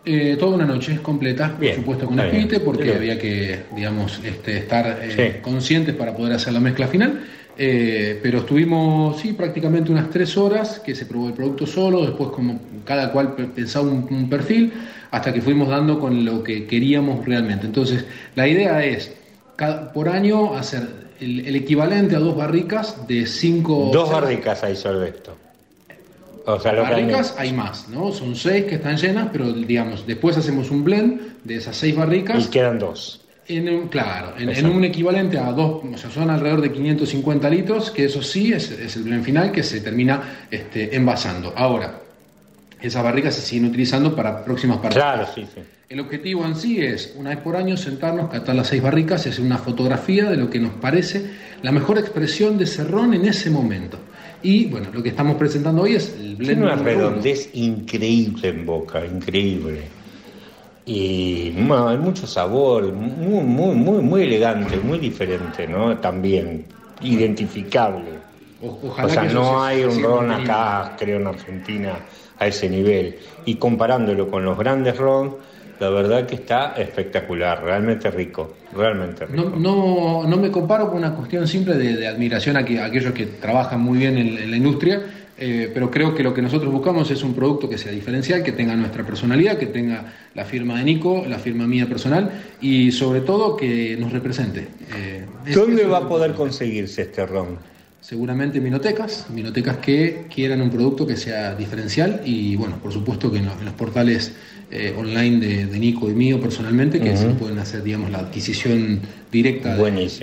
[0.07, 2.97] Eh, toda una noche completa, bien, por supuesto con espíritu, porque bien.
[2.97, 5.41] había que, digamos, este, estar eh, sí.
[5.43, 7.25] conscientes para poder hacer la mezcla final.
[7.57, 12.31] Eh, pero estuvimos, sí, prácticamente unas tres horas que se probó el producto solo, después
[12.31, 14.73] como cada cual pensaba un, un, perfil,
[15.11, 17.67] hasta que fuimos dando con lo que queríamos realmente.
[17.67, 19.13] Entonces, la idea es,
[19.57, 20.89] cada, por año, hacer
[21.21, 23.91] el, el equivalente a dos barricas de cinco...
[23.93, 24.23] Dos cervezas.
[24.23, 25.37] barricas hay sobre esto.
[26.47, 28.11] O sea, barricas hay más, ¿no?
[28.13, 31.97] Son seis que están llenas, pero digamos, después hacemos un blend de esas seis Y
[31.97, 32.49] barricas.
[32.49, 33.22] quedan dos.
[33.57, 37.91] En un, claro, en, un equivalente a dos, o sea, son alrededor de 550 litros,
[37.91, 41.53] que eso sí es, es el blend final que se termina este, envasando.
[41.57, 42.01] Ahora,
[42.81, 45.05] esas barricas se siguen utilizando para próximas partidas.
[45.05, 45.61] Claro, sí, sí.
[45.89, 49.29] El objetivo en sí es, una vez por año, sentarnos, catar las seis barricas y
[49.29, 51.23] hacer una fotografía de lo que nos parece
[51.63, 53.99] la mejor expresión de Cerrón en ese momento.
[54.43, 56.47] Y bueno, lo que estamos presentando hoy es el blend.
[56.47, 59.83] Tiene una redondez increíble en boca, increíble.
[60.85, 65.99] Y bueno, hay mucho sabor, muy, muy, muy, muy elegante, muy diferente, ¿no?
[66.01, 66.67] También
[66.99, 68.23] identificable.
[68.59, 72.05] O- ojalá O sea, que no hay un ron acá, creo, en Argentina
[72.37, 73.19] a ese nivel.
[73.45, 75.39] Y comparándolo con los grandes ron,
[75.79, 79.57] la verdad que está espectacular, realmente rico, realmente rico.
[79.57, 82.87] No, no, no me comparo con una cuestión simple de, de admiración a, que- a
[82.87, 85.01] aquellos que trabajan muy bien en, en la industria,
[85.45, 88.53] eh, pero creo que lo que nosotros buscamos es un producto que sea diferencial, que
[88.53, 92.31] tenga nuestra personalidad, que tenga la firma de Nico, la firma mía personal
[92.61, 94.69] y sobre todo que nos represente.
[94.97, 97.59] Eh, ¿Dónde va a poder conseguirse este ron?
[98.01, 103.39] Seguramente minotecas, minotecas que quieran un producto que sea diferencial y bueno, por supuesto que
[103.39, 104.35] en, lo- en los portales
[104.71, 109.01] eh, online de, de Nico y mío personalmente, que se pueden hacer, digamos, la adquisición
[109.31, 109.77] directa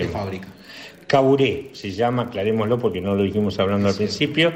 [0.04, 0.48] de fábrica.
[1.06, 4.52] Caburé se llama, aclarémoslo porque no lo dijimos hablando al principio.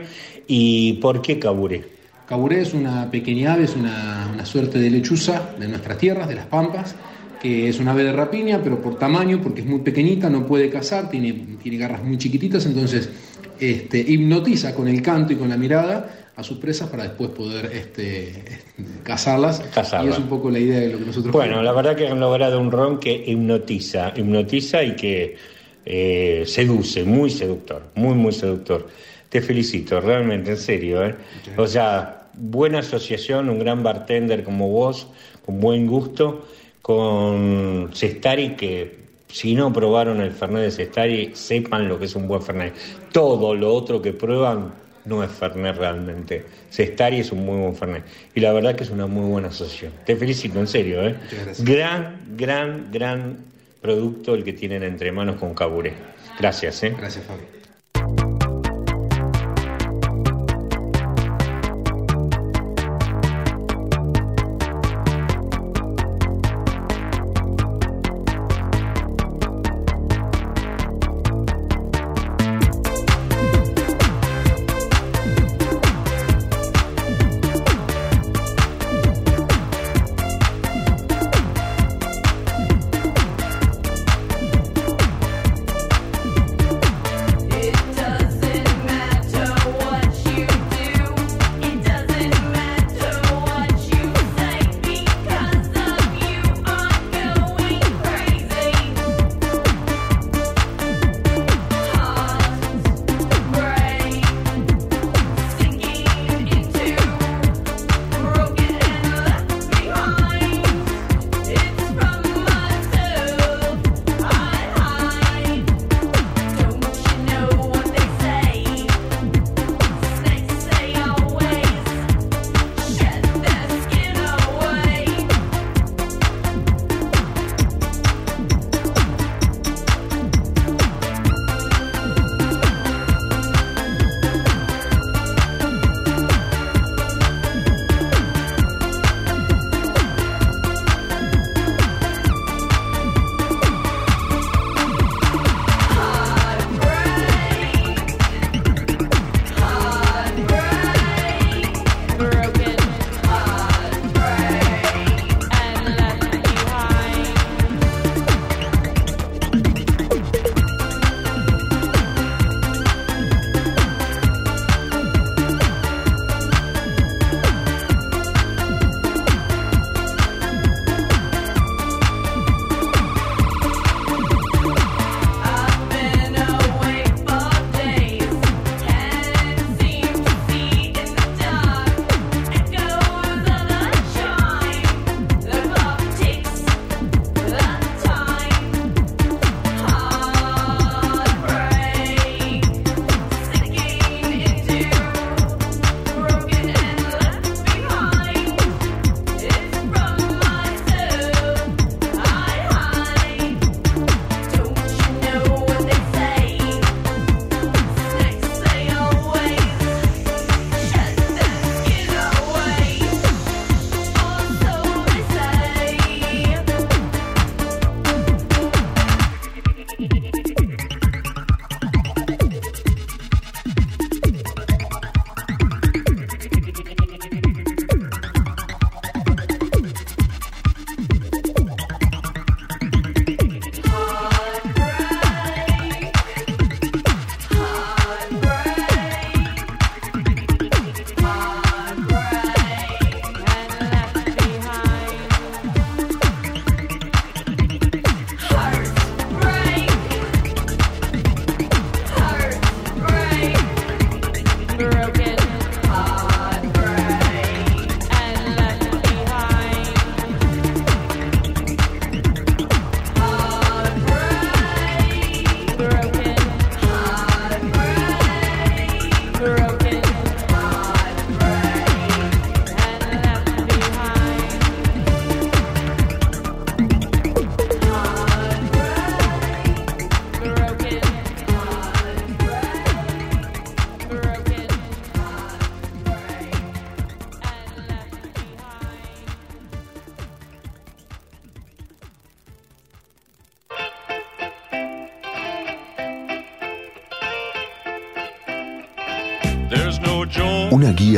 [0.47, 1.85] ¿Y por qué caburé?
[2.29, 6.35] Caburé es una pequeña ave, es una, una suerte de lechuza de nuestras tierras, de
[6.35, 6.95] las pampas,
[7.41, 10.71] que es una ave de rapiña, pero por tamaño, porque es muy pequeñita, no puede
[10.71, 11.33] cazar, tiene,
[11.63, 13.11] tiene garras muy chiquititas, entonces
[13.61, 17.71] este, hipnotiza con el canto y con la mirada a sus presas para después poder
[17.73, 18.43] este,
[19.03, 19.61] cazarlas.
[19.73, 20.07] Cazarlas.
[20.07, 21.65] Y es un poco la idea de lo que nosotros Bueno, queremos.
[21.65, 25.37] la verdad que han logrado un ron que hipnotiza, hipnotiza y que
[25.85, 28.89] eh, seduce, muy seductor, muy, muy seductor.
[29.35, 31.05] Te felicito, realmente, en serio.
[31.05, 31.17] ¿eh?
[31.57, 35.09] O sea, buena asociación, un gran bartender como vos,
[35.45, 36.47] con buen gusto,
[36.81, 42.29] con Cestari que si no probaron el Fernet de Cestari, sepan lo que es un
[42.29, 42.75] buen Fernet.
[43.11, 44.73] Todo lo otro que prueban
[45.05, 46.47] no es Fernet realmente.
[46.71, 48.05] Cestari es un muy buen Fernet.
[48.37, 49.95] Y la verdad que es una muy buena asociación.
[50.07, 51.03] Te felicito, en serio.
[51.05, 51.17] ¿eh?
[51.59, 53.39] Gran, gran, gran
[53.83, 55.95] producto el que tienen entre manos con Caburé.
[56.39, 56.85] Gracias.
[56.85, 56.95] ¿eh?
[56.97, 57.64] Gracias, Fabio.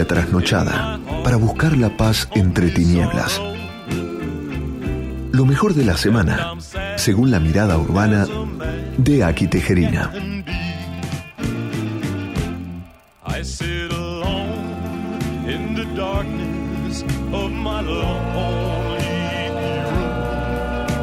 [0.04, 3.40] Trasnochada para buscar la paz entre tinieblas.
[5.32, 6.52] Lo mejor de la semana,
[6.96, 8.26] según la mirada urbana
[8.98, 10.12] de Aki Tejerina.
[13.26, 19.94] I sit alone in the darkness of my lonely room.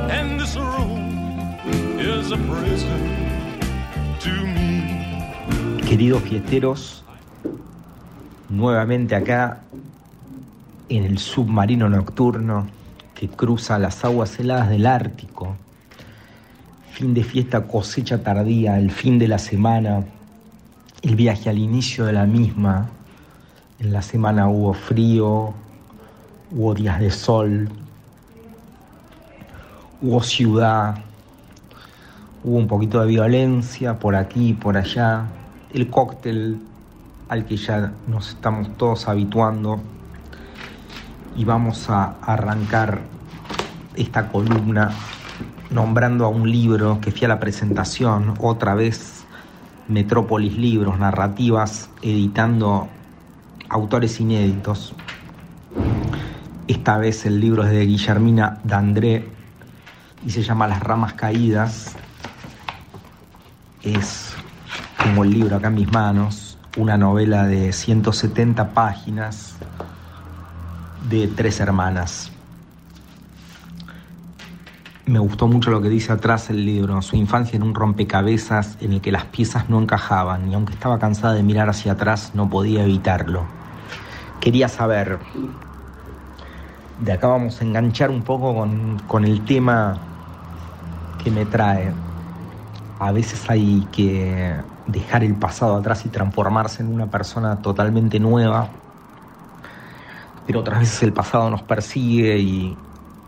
[0.10, 1.60] And this room
[2.00, 3.60] is a prison
[4.20, 5.82] to me.
[5.88, 7.03] Queridos fiesteros,
[8.54, 9.62] nuevamente acá
[10.88, 12.68] en el submarino nocturno
[13.16, 15.56] que cruza las aguas heladas del Ártico.
[16.92, 20.04] Fin de fiesta, cosecha tardía, el fin de la semana,
[21.02, 22.90] el viaje al inicio de la misma.
[23.80, 25.54] En la semana hubo frío,
[26.52, 27.70] hubo días de sol,
[30.00, 30.98] hubo ciudad,
[32.44, 35.26] hubo un poquito de violencia por aquí por allá,
[35.74, 36.60] el cóctel
[37.34, 39.82] al que ya nos estamos todos habituando
[41.36, 43.02] y vamos a arrancar
[43.96, 44.92] esta columna
[45.72, 49.26] nombrando a un libro que fui a la presentación, otra vez
[49.88, 52.88] Metrópolis Libros, narrativas, editando
[53.68, 54.94] autores inéditos.
[56.68, 59.28] Esta vez el libro es de Guillermina Dandré
[60.24, 61.96] y se llama Las ramas caídas.
[63.82, 64.36] Es
[65.02, 66.43] como el libro acá en mis manos,
[66.76, 69.56] una novela de 170 páginas
[71.10, 72.32] de tres hermanas.
[75.06, 78.94] Me gustó mucho lo que dice atrás el libro, su infancia en un rompecabezas en
[78.94, 82.50] el que las piezas no encajaban y aunque estaba cansada de mirar hacia atrás no
[82.50, 83.44] podía evitarlo.
[84.40, 85.20] Quería saber,
[87.02, 89.98] de acá vamos a enganchar un poco con, con el tema
[91.24, 91.92] que me trae.
[93.00, 94.56] A veces hay que
[94.88, 98.70] dejar el pasado atrás y transformarse en una persona totalmente nueva,
[100.46, 102.78] pero otras veces el pasado nos persigue y,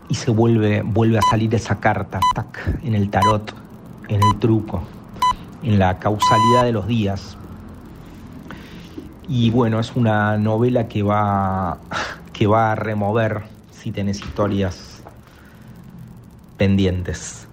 [0.08, 3.54] y se vuelve, vuelve a salir esa carta, tac, en el tarot,
[4.08, 4.82] en el truco,
[5.62, 7.36] en la causalidad de los días.
[9.28, 11.78] Y bueno, es una novela que va,
[12.32, 13.42] que va a remover
[13.72, 15.02] si tenés historias
[16.56, 17.45] pendientes.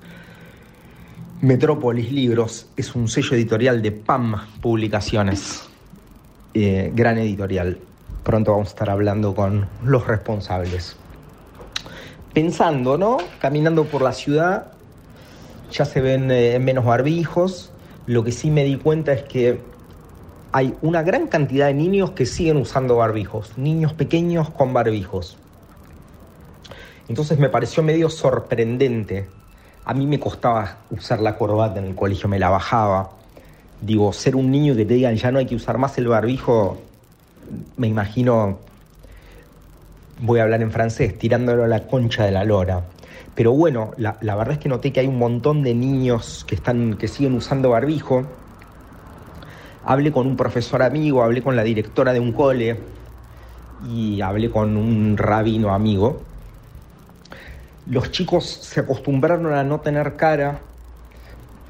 [1.42, 5.64] Metrópolis Libros es un sello editorial de PAM Publicaciones,
[6.54, 7.80] eh, gran editorial.
[8.24, 10.98] Pronto vamos a estar hablando con los responsables
[12.34, 13.18] pensando, ¿no?
[13.40, 14.72] Caminando por la ciudad,
[15.72, 17.72] ya se ven eh, menos barbijos.
[18.06, 19.62] Lo que sí me di cuenta es que
[20.52, 25.38] hay una gran cantidad de niños que siguen usando barbijos, niños pequeños con barbijos.
[27.08, 29.28] Entonces me pareció medio sorprendente.
[29.86, 33.12] A mí me costaba usar la corbata en el colegio, me la bajaba.
[33.82, 36.78] Digo, ser un niño que te digan ya no hay que usar más el barbijo,
[37.76, 38.60] me imagino
[40.22, 42.84] voy a hablar en francés, tirándolo a la concha de la lora.
[43.36, 46.56] Pero bueno, la, la, verdad es que noté que hay un montón de niños que,
[46.56, 48.24] están, que siguen usando barbijo.
[49.86, 52.80] Hablé con un profesor amigo, hablé con la directora de un cole
[53.90, 56.22] y hablé con un rabino amigo.
[57.86, 60.60] Los chicos se acostumbraron a no tener cara,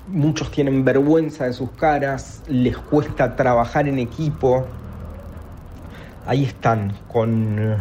[0.07, 4.67] muchos tienen vergüenza de sus caras, les cuesta trabajar en equipo.
[6.27, 7.77] Ahí están, con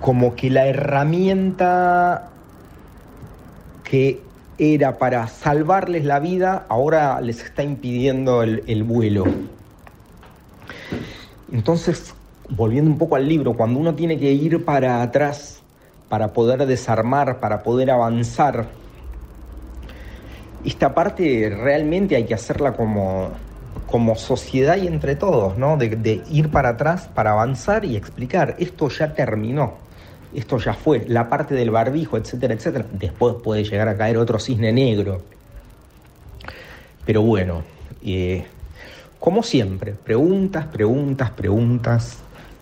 [0.00, 2.30] como que la herramienta
[3.84, 4.20] que
[4.58, 9.26] era para salvarles la vida ahora les está impidiendo el, el, vuelo.
[11.52, 12.14] Entonces,
[12.48, 15.55] volviendo un poco al libro, cuando uno tiene que ir para atrás
[16.08, 18.66] para poder desarmar, para poder avanzar,
[20.64, 23.30] esta parte realmente hay que hacerla como,
[23.86, 25.76] como sociedad y entre todos, ¿no?
[25.76, 29.86] De, ir para atrás para avanzar y explicar, esto ya terminó
[30.34, 32.84] esto ya fue, la parte del barbijo, etcétera, etcétera.
[32.92, 35.22] Después puede llegar a caer otro cisne negro.
[37.06, 37.62] Pero bueno,
[38.04, 38.44] eh,
[39.18, 42.18] como siempre, preguntas, preguntas, preguntas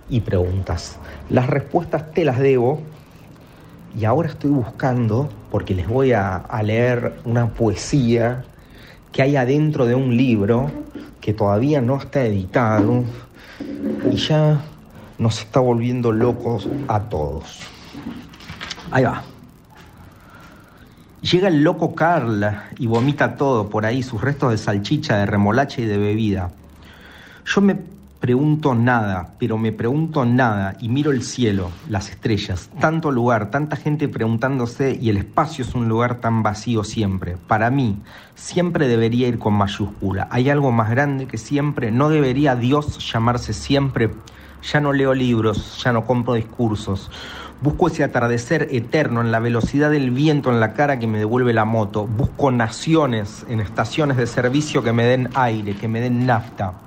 [0.09, 0.99] y preguntas.
[1.31, 2.81] Las respuestas te las debo
[3.97, 8.45] y ahora estoy buscando, porque les voy a, leer una poesía
[9.13, 10.71] que hay adentro de un libro
[11.21, 13.05] que todavía no está editado
[14.11, 14.61] y ya
[15.19, 17.61] nos está volviendo locos a todos.
[18.91, 19.23] Ahí va.
[21.23, 22.45] Llega el loco Carl
[22.79, 26.51] y vomita todo por ahí, sus restos de salchicha, de remolacha y de bebida.
[27.47, 27.77] Yo me
[28.25, 33.77] pregunto nada, pero me pregunto nada y miro el cielo, las estrellas, tanto lugar, tanta
[33.77, 37.37] gente preguntándose y el espacio es un lugar tan vacío siempre.
[37.37, 38.01] Para mí,
[38.35, 40.27] siempre debería ir con mayúscula.
[40.31, 41.91] Hay algo más grande que siempre.
[41.91, 44.09] No debería Dios llamarse siempre.
[44.73, 47.11] Ya no leo libros, ya no compro discursos.
[47.61, 51.53] Busco ese atardecer eterno en la velocidad del viento en la cara que me devuelve
[51.53, 52.07] la moto.
[52.07, 56.84] Busco naciones en estaciones de servicio que me den aire, que me den nafta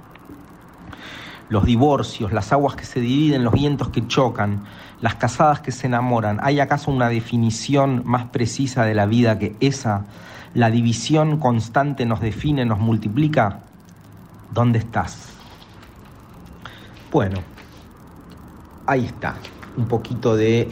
[1.50, 4.64] los divorcios, las aguas que se dividen, los vientos que chocan,
[5.02, 6.39] las casadas que se enamoran.
[6.41, 10.06] ¿Hay acaso una definición más precisa de la vida que esa?
[10.54, 13.60] ¿La división constante nos define, nos multiplica?
[14.54, 15.30] ¿Dónde estás?
[17.12, 17.39] Bueno,
[18.86, 19.36] ahí está.
[19.78, 20.70] Un poquito de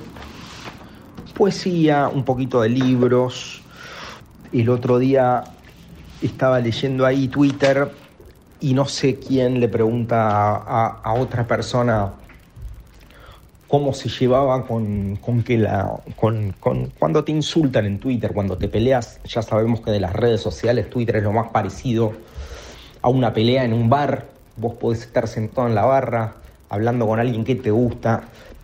[1.35, 3.61] poesía, un poquito de libros.
[4.51, 5.43] El otro día
[6.21, 7.91] estaba leyendo ahí Twitter
[8.65, 12.13] y no sé quién le pregunta a, otra persona
[13.67, 15.99] cómo se llevaba con, que la.
[16.15, 16.55] Con,
[16.97, 20.89] cuando te insultan en Twitter, cuando te peleas, ya sabemos que de las redes sociales
[20.89, 22.13] Twitter es lo más parecido
[23.03, 24.29] a una pelea en un bar.
[24.57, 26.33] Vos podés estar sentado en la barra
[26.67, 28.23] hablando con alguien que te gusta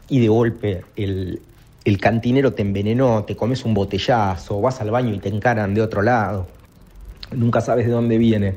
[0.10, 1.44] y de golpe el,
[1.86, 5.84] el cantinero te envenenó, te comes un botellazo, vas al baño y te encaran de
[5.84, 6.48] otro lado.
[7.32, 8.56] Nunca sabes de dónde viene.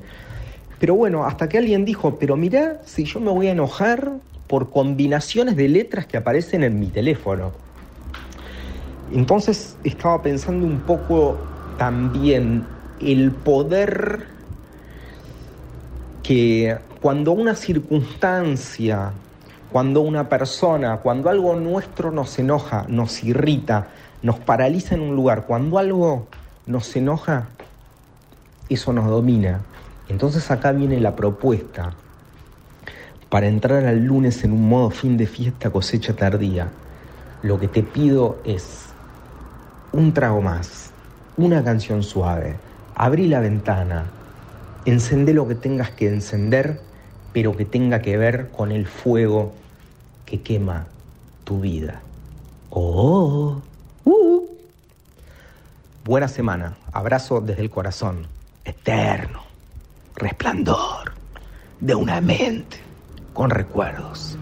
[0.85, 4.68] Pero bueno, hasta que alguien dijo, pero mirá, si yo me voy a enojar por
[4.68, 7.53] combinaciones de letras que aparecen en mi teléfono.
[9.11, 11.39] Entonces estaba pensando un poco
[11.78, 12.66] también
[13.01, 14.26] el poder
[16.22, 19.12] que cuando una circunstancia,
[19.72, 23.89] cuando una persona, cuando algo nuestro nos enoja, nos irrita,
[24.20, 26.26] nos paraliza en un lugar, cuando algo
[26.66, 27.47] nos enoja,
[28.68, 29.62] eso nos domina.
[30.09, 31.94] Entonces acá viene la propuesta
[33.30, 36.68] para entrar al lunes en un modo fin de fiesta cosecha tardía.
[37.42, 38.86] Lo que te pido es
[39.92, 40.90] un trago más,
[41.36, 42.57] una canción suave,
[42.94, 44.05] abrí la ventana,
[44.84, 46.80] encendé lo que tengas que encender,
[47.32, 49.52] pero que tenga que ver con el fuego
[50.26, 50.86] que quema
[51.44, 52.02] tu vida.
[52.70, 53.61] Oh,
[54.05, 54.46] uh.
[56.05, 58.26] Buena semana, abrazo desde el corazón,
[58.64, 59.43] eterno
[60.16, 61.12] resplandor
[61.80, 62.78] de una mente
[63.32, 64.38] con recuerdos.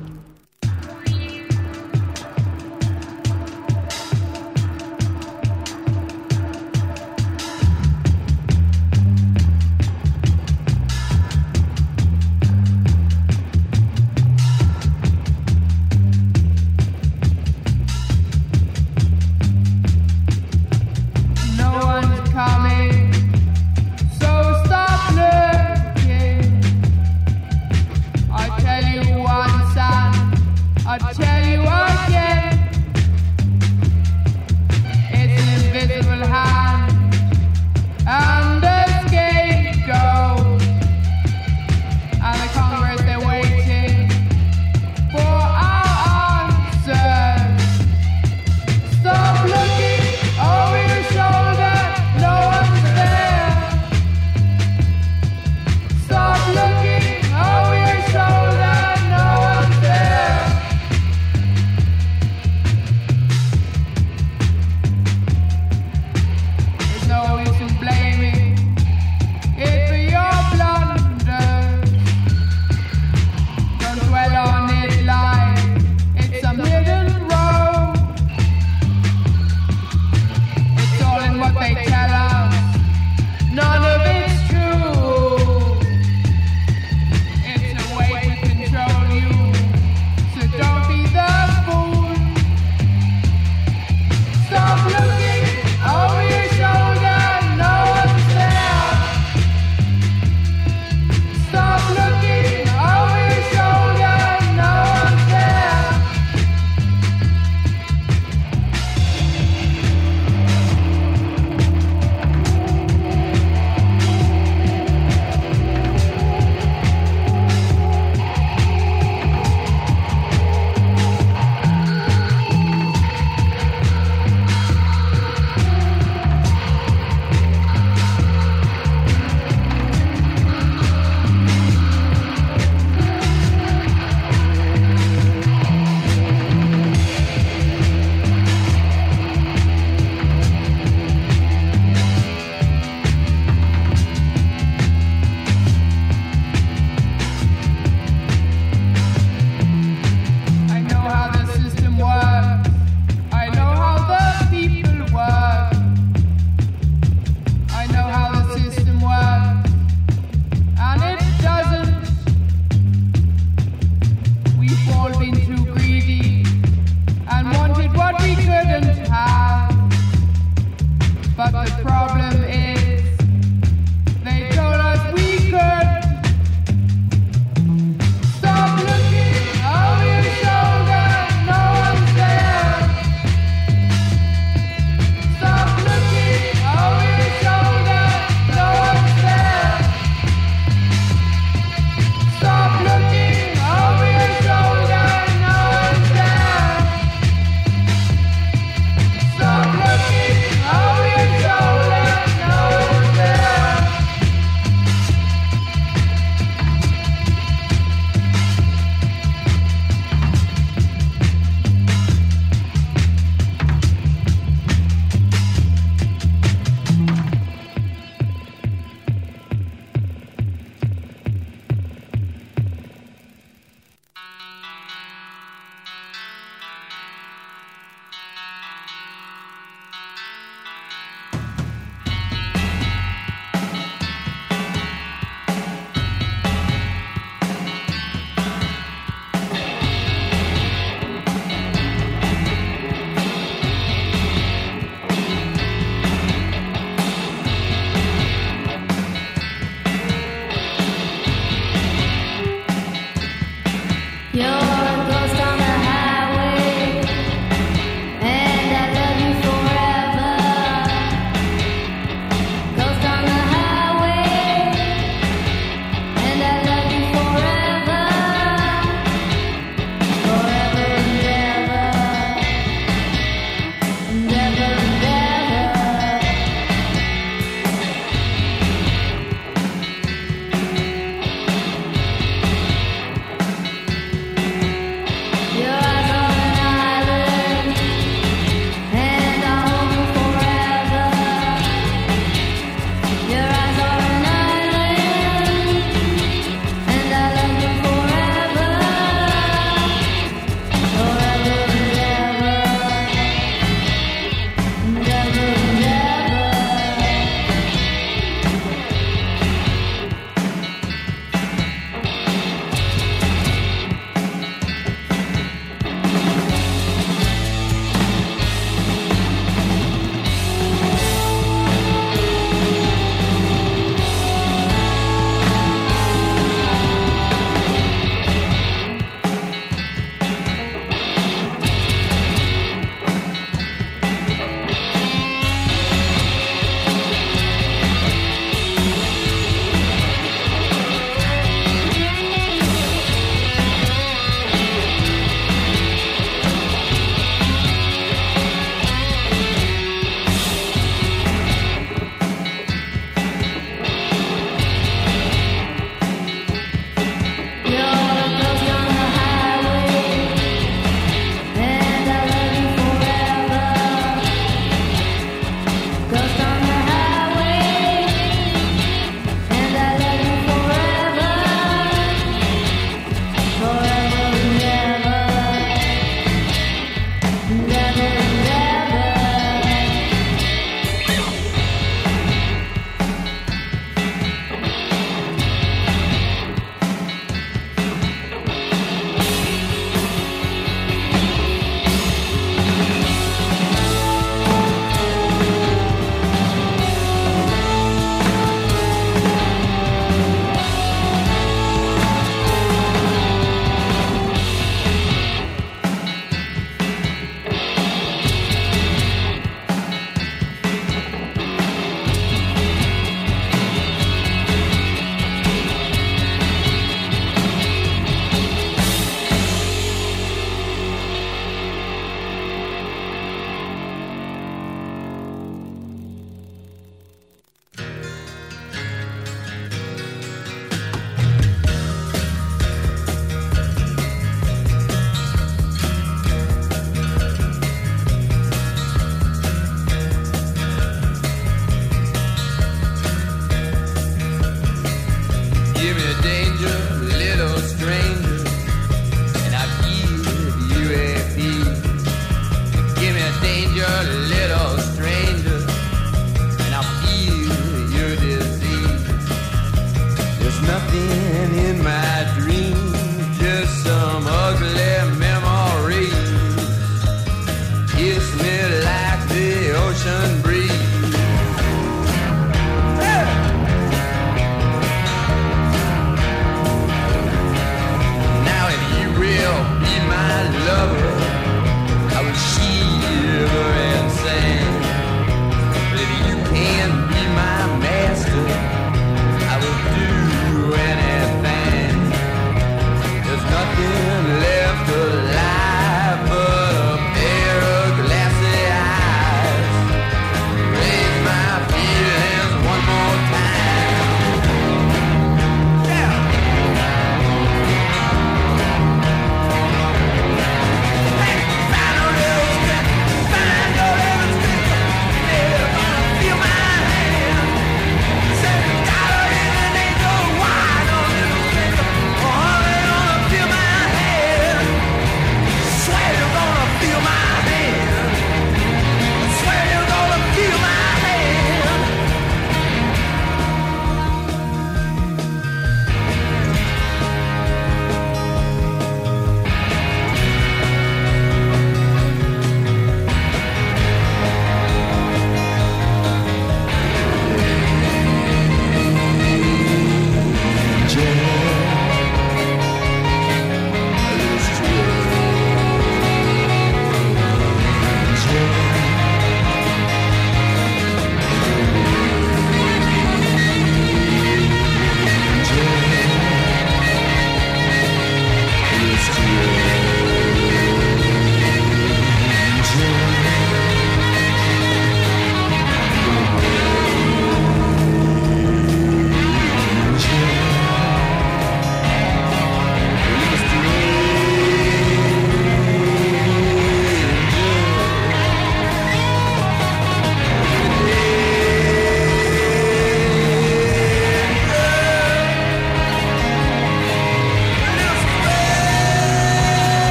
[469.93, 470.72] Ocean breeze.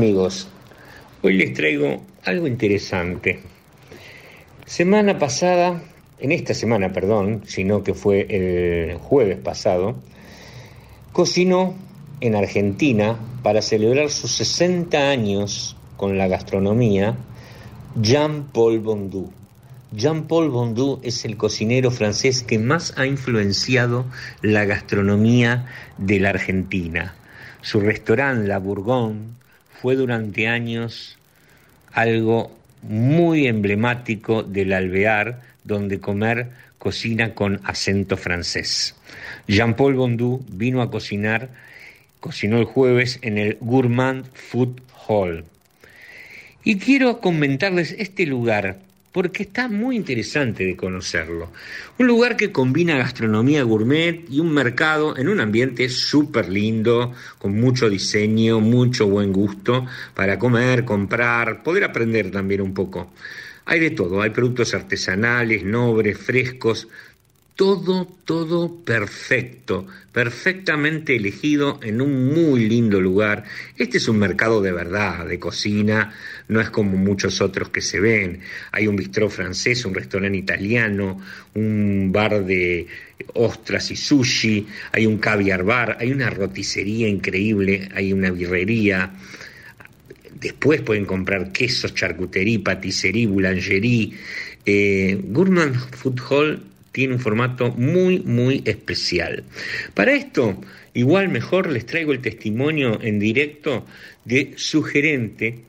[0.00, 0.48] Amigos,
[1.20, 3.38] hoy les traigo algo interesante.
[4.64, 5.82] Semana pasada,
[6.18, 9.96] en esta semana, perdón, sino que fue el jueves pasado,
[11.12, 11.74] cocinó
[12.22, 17.18] en Argentina para celebrar sus 60 años con la gastronomía
[18.00, 19.30] Jean-Paul Bondou.
[19.92, 24.06] Jean-Paul Bondou es el cocinero francés que más ha influenciado
[24.40, 25.66] la gastronomía
[25.98, 27.14] de la Argentina.
[27.60, 29.39] Su restaurante La Bourgogne
[29.80, 31.16] fue durante años
[31.92, 38.94] algo muy emblemático del alvear donde comer cocina con acento francés.
[39.48, 41.48] Jean-Paul Bondou vino a cocinar,
[42.20, 45.44] cocinó el jueves en el Gourmand Food Hall.
[46.62, 48.78] Y quiero comentarles este lugar
[49.12, 51.50] porque está muy interesante de conocerlo.
[51.98, 57.60] Un lugar que combina gastronomía gourmet y un mercado en un ambiente súper lindo, con
[57.60, 63.12] mucho diseño, mucho buen gusto para comer, comprar, poder aprender también un poco.
[63.64, 66.88] Hay de todo, hay productos artesanales, nobres, frescos,
[67.60, 73.44] todo, todo perfecto, perfectamente elegido en un muy lindo lugar.
[73.76, 76.10] Este es un mercado de verdad, de cocina,
[76.48, 78.40] no es como muchos otros que se ven.
[78.72, 81.20] Hay un bistró francés, un restaurante italiano,
[81.52, 82.86] un bar de
[83.34, 89.12] ostras y sushi, hay un caviar bar, hay una roticería increíble, hay una birrería.
[90.40, 94.14] Después pueden comprar quesos, charcutería, paticería, boulangerie.
[94.64, 99.44] Eh, Gourmand Food Hall tiene un formato muy, muy especial.
[99.94, 100.60] Para esto,
[100.94, 103.86] igual mejor les traigo el testimonio en directo
[104.24, 105.60] de su gerente,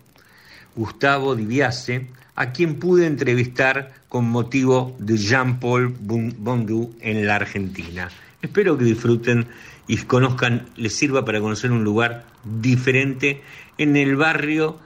[0.76, 8.10] Gustavo Diviase, a quien pude entrevistar con motivo de Jean-Paul Bondu en la Argentina.
[8.42, 9.48] Espero que disfruten
[9.88, 13.42] y conozcan, les sirva para conocer un lugar diferente
[13.78, 14.80] en el barrio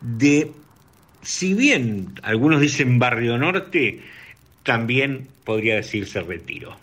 [0.00, 0.52] de,
[1.22, 4.00] si bien algunos dicen barrio norte,
[4.62, 6.74] también podría decirse retiro.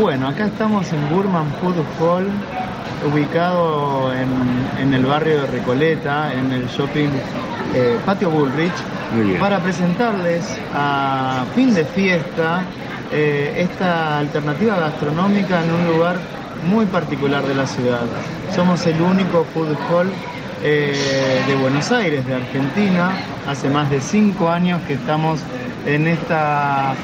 [0.00, 2.26] Bueno, acá estamos en Burman Food Hall,
[3.10, 4.28] ubicado en,
[4.80, 7.08] en el barrio de Recoleta, en el shopping
[7.74, 8.72] eh, Patio Bullrich,
[9.40, 12.62] para presentarles a fin de fiesta
[13.12, 16.16] eh, esta alternativa gastronómica en un lugar
[16.68, 18.02] muy particular de la ciudad.
[18.54, 20.10] Somos el único food hall
[20.62, 23.12] eh, de Buenos Aires, de Argentina.
[23.46, 25.40] Hace más de cinco años que estamos
[25.86, 26.94] en esta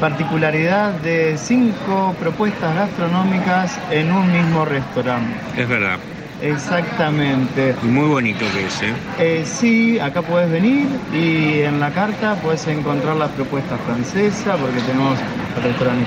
[0.00, 5.34] particularidad de cinco propuestas gastronómicas en un mismo restaurante.
[5.56, 5.98] Es verdad.
[6.40, 7.74] Exactamente.
[7.82, 8.94] Y muy bonito que es, ¿eh?
[9.18, 14.78] Eh, sí, acá puedes venir y en la carta puedes encontrar la propuesta francesa, porque
[14.80, 15.18] tenemos
[15.56, 16.06] el restaurante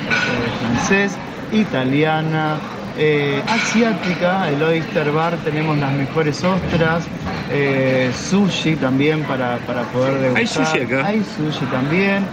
[0.61, 1.17] francés,
[1.51, 2.57] italiana,
[2.97, 7.03] eh, asiática, el Oyster Bar, tenemos las mejores ostras,
[7.51, 10.37] eh, sushi también para, para poder degustar.
[10.37, 11.05] ¿Hay sushi acá?
[11.07, 12.23] Hay sushi también.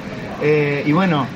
[0.42, 1.26] Eh, y bueno,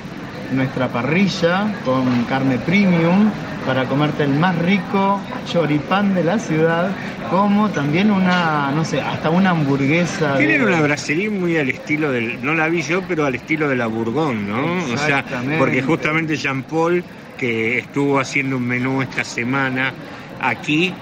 [0.53, 3.31] nuestra parrilla con carne premium
[3.67, 5.21] para comerte el más rico
[5.51, 6.91] choripán de la ciudad,
[7.31, 10.33] como también una, no sé, hasta una hamburguesa.
[10.33, 13.69] de- Tienen una brasserie muy al estilo del, no la vi yo, pero al estilo
[13.69, 14.65] de la Bourgogne, ¿no?
[14.93, 15.59] O sea, Exactamente.
[15.59, 17.05] porque justamente Jean Paul,
[17.43, 19.93] estuvo haciendo un menú esta semana
[20.41, 20.93] aquí,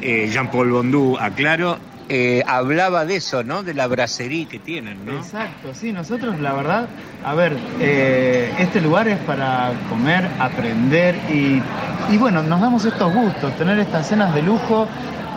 [0.00, 1.78] eh, Jean Paul Bondú, aclaro,
[2.08, 3.62] eh, hablaba de eso, ¿no?
[3.62, 5.12] De la brasserie que tienen, ¿no?
[5.12, 6.88] Exacto, sí, nosotros la verdad,
[7.24, 11.62] a ver, eh, este lugar es para comer, aprender y,
[12.12, 14.86] y bueno, nos damos estos gustos, tener estas cenas de lujo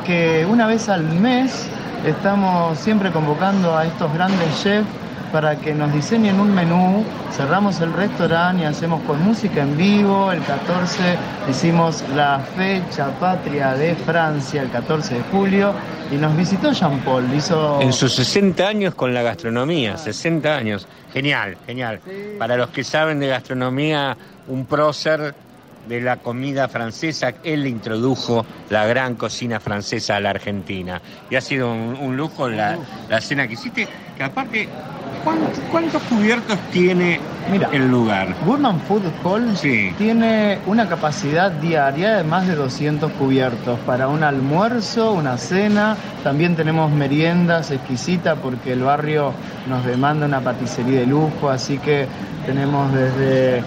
[0.05, 1.67] que una vez al mes
[2.05, 4.87] estamos siempre convocando a estos grandes chefs
[5.35, 7.03] para que nos diseñen un menú,
[7.33, 11.17] cerramos el restaurante y hacemos con música en vivo, el 14
[11.49, 15.73] hicimos la fecha patria de Francia, el 14 de julio,
[16.09, 17.81] y nos visitó Jean Paul, hizo...
[17.81, 20.87] En sus 60 años con la gastronomía, 60 años.
[21.11, 21.99] Genial, genial.
[22.39, 24.15] Para los que saben de gastronomía,
[24.47, 25.35] un prócer
[25.85, 31.01] de la comida francesa, él le introdujo la gran cocina francesa a la Argentina.
[31.29, 32.77] Y ha sido un, un lujo la,
[33.09, 34.69] la cena que hiciste, que aparte,
[35.23, 37.19] ¿cuántos, cuántos cubiertos tiene
[37.51, 38.33] Mira, el lugar?
[38.45, 39.93] Burman Food Hall Sí.
[39.97, 45.97] tiene una capacidad diaria de más de 200 cubiertos para un almuerzo, una cena.
[46.23, 49.33] También tenemos meriendas exquisitas porque el barrio
[49.67, 52.07] nos demanda una paticería de lujo, así que
[52.45, 53.63] tenemos desde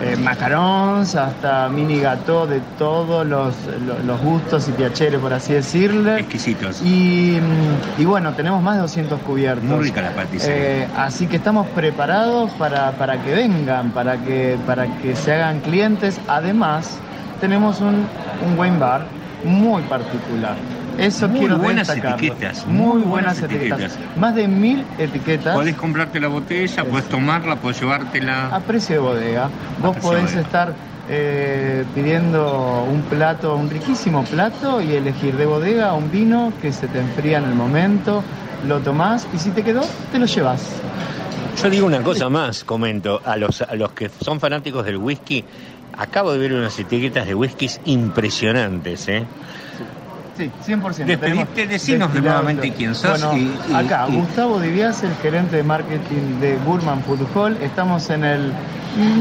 [0.00, 5.52] eh, macarons hasta mini gâteau de todos los, los- los gustos y piacere, por así
[5.52, 6.18] decirle.
[6.20, 6.80] Exquisitos.
[6.82, 9.64] Y, mm, y bueno, tenemos más de 200 cubiertos.
[9.64, 10.82] Muy rica la paticería.
[10.84, 15.60] Eh, así que estamos preparados para, para que vengan, para que, para que se hagan
[15.60, 16.18] clientes.
[16.28, 16.98] Además,
[17.40, 18.06] tenemos un,
[18.46, 19.06] un wine bar
[19.44, 20.56] muy particular.
[20.98, 22.16] Eso Muy quiero buenas destacarlo.
[22.26, 23.80] etiquetas, Muy, muy buenas, buenas etiquetas.
[23.80, 24.18] etiquetas.
[24.18, 28.54] Más de mil etiquetas Podés comprarte la botella, podés tomarla, podés llevártela.
[28.54, 29.48] a precio de bodega.
[29.80, 30.40] Vos podés bodega.
[30.40, 30.74] estar
[31.08, 36.86] eh, pidiendo un plato, un riquísimo plato y elegir de bodega un vino que se
[36.88, 38.22] te enfría en el momento,
[38.68, 39.82] lo tomás y si te quedó,
[40.12, 40.62] te lo llevas.
[41.62, 45.44] Yo digo una cosa más, comento, a los, a los que son fanáticos del whisky,
[45.96, 49.24] acabo de ver unas etiquetas de whiskies impresionantes, ¿eh?
[50.36, 50.80] Sí, 100%.
[51.04, 55.56] Despedite, Tenemos decinos nuevamente quién sos Bueno, y- y- acá, y- Gustavo Divias, el gerente
[55.56, 57.56] de marketing de Burman Food Hall.
[57.60, 58.52] Estamos en el...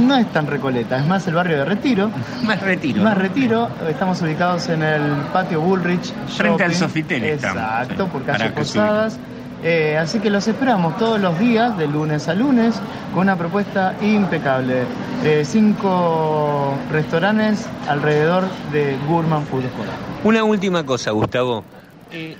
[0.06, 2.12] No es tan Recoleta, es más el barrio de Retiro.
[2.44, 3.04] Más retiro.
[3.04, 5.02] Más retiro, estamos ubicados en el
[5.32, 6.14] patio Bullrich.
[6.28, 6.74] Frente al.
[6.76, 9.18] Sofitel estamos, Exacto, sí, por calle Posadas.
[9.64, 12.76] Eh, así que los esperamos todos los días, de lunes a lunes,
[13.14, 14.84] con una propuesta impecable.
[15.24, 20.11] Eh, cinco restaurantes alrededor de Burman Food Hall.
[20.24, 21.66] Una última cosa, Gustavo.
[22.12, 22.38] Eh,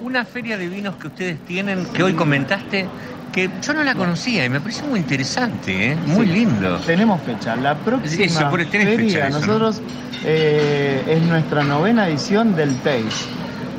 [0.00, 2.86] una feria de vinos que ustedes tienen, que hoy comentaste,
[3.32, 5.96] que yo no la conocía y me parece muy interesante, ¿eh?
[6.06, 6.78] muy Sí, lindo.
[6.78, 7.54] Tenemos fecha.
[7.56, 9.46] La próxima Eso, por- tenés feria, fecha eso, ¿no?
[9.46, 9.82] nosotros
[10.24, 13.04] eh, es nuestra novena edición del Taste.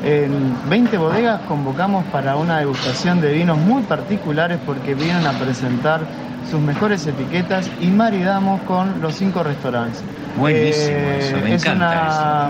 [0.06, 6.02] En 20 bodegas convocamos para una degustación de vinos muy particulares porque vienen a presentar
[6.50, 10.02] sus mejores etiquetas y maridamos con los cinco restaurantes.
[10.38, 12.50] Buenísimo eso, me es encanta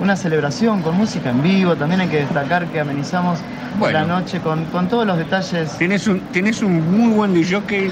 [0.00, 1.76] una celebración con música en vivo.
[1.76, 3.38] También hay que destacar que amenizamos
[3.78, 3.98] Bueno.
[4.00, 5.76] la noche con, con todos los detalles.
[5.78, 7.90] Tienes un, tienes un muy buen DJ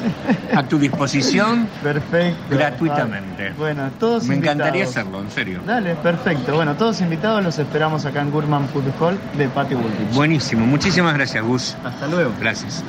[0.55, 2.37] a tu disposición Perfecto.
[2.57, 3.53] gratuitamente.
[3.59, 5.61] Bueno, todos Me encantaría hacerlo, en serio.
[5.67, 6.55] Dale, perfecto.
[6.55, 10.15] Bueno, todos invitados los esperamos acá en Gurman Food Hall de Patio Bullrich.
[10.15, 11.77] Buenísimo, muchísimas gracias, Gus.
[11.85, 12.33] Hasta luego.
[12.41, 12.83] Gracias.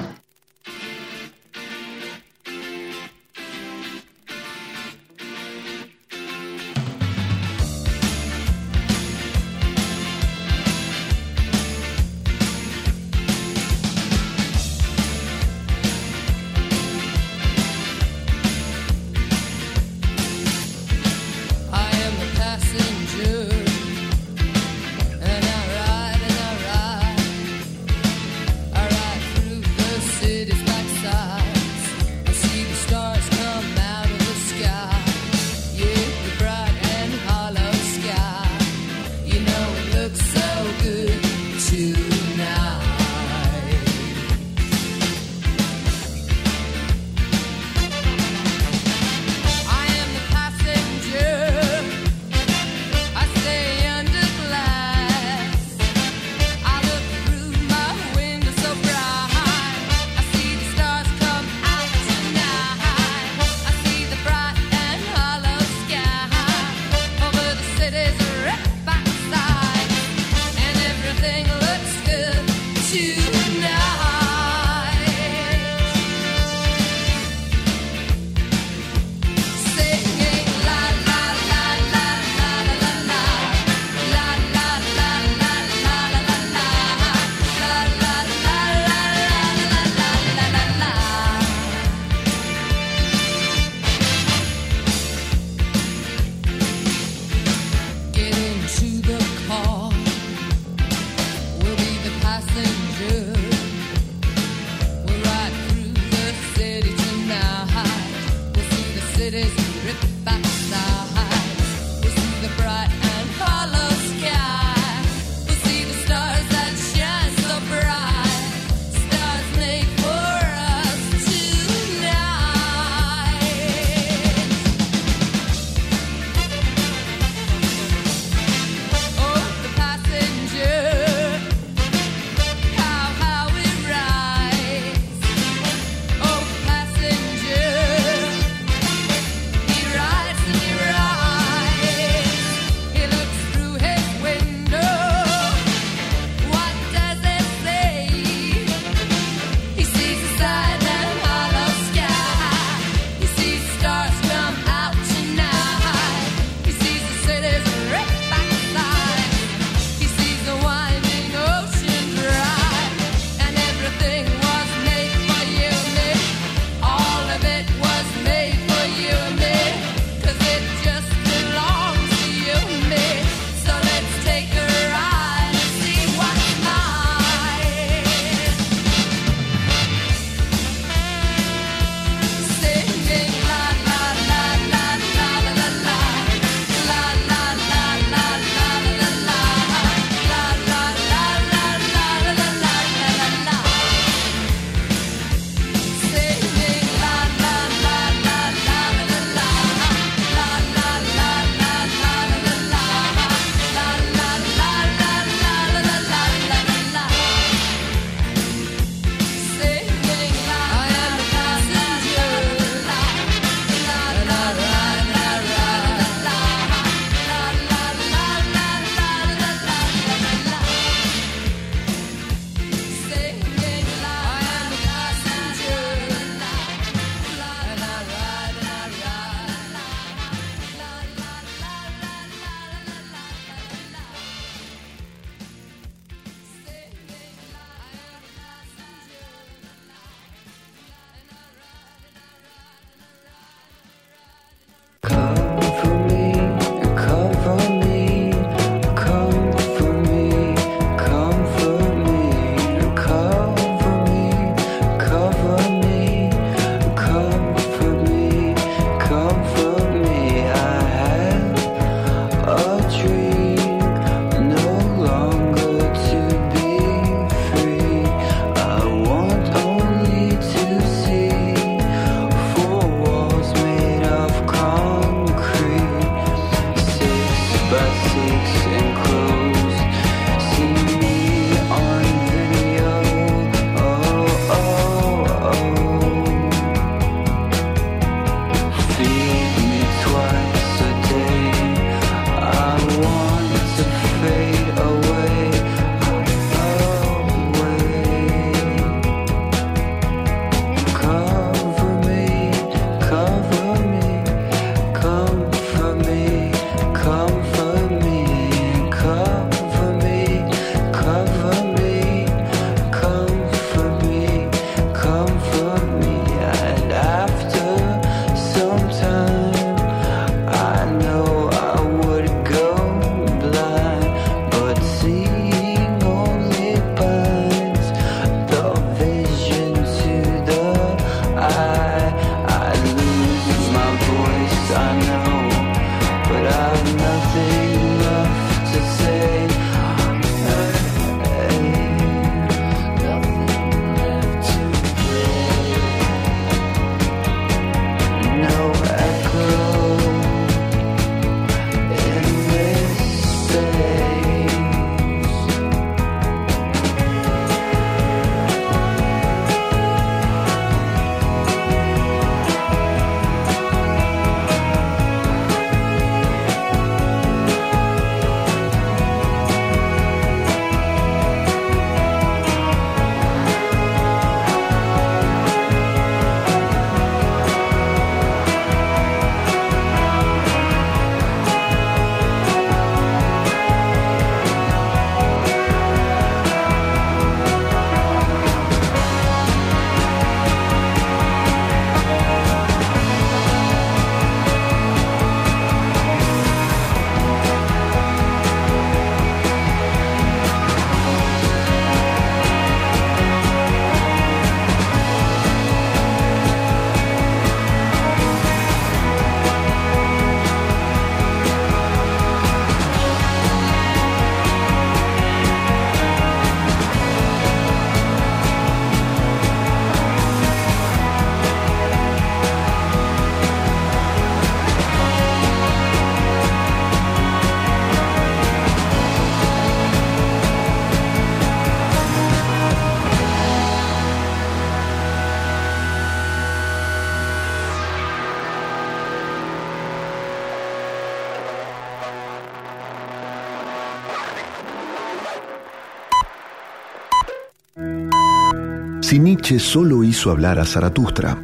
[449.39, 451.41] Nietzsche solo hizo hablar a Zaratustra,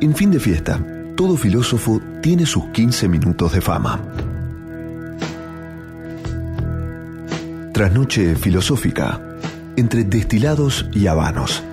[0.00, 0.78] en fin de fiesta,
[1.16, 4.00] todo filósofo tiene sus 15 minutos de fama.
[7.72, 9.20] Trasnoche filosófica,
[9.74, 11.64] entre destilados y habanos.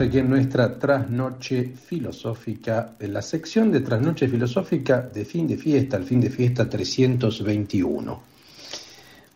[0.00, 5.96] Aquí en nuestra trasnoche filosófica, en la sección de trasnoche filosófica de fin de fiesta,
[5.96, 8.20] el fin de fiesta 321.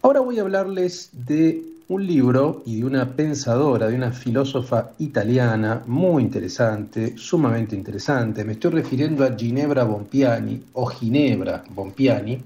[0.02, 5.82] Ahora voy a hablarles de un libro y de una pensadora, de una filósofa italiana
[5.86, 8.44] muy interesante, sumamente interesante.
[8.44, 12.38] Me estoy refiriendo a Ginebra Bompiani o Ginebra Bompiani,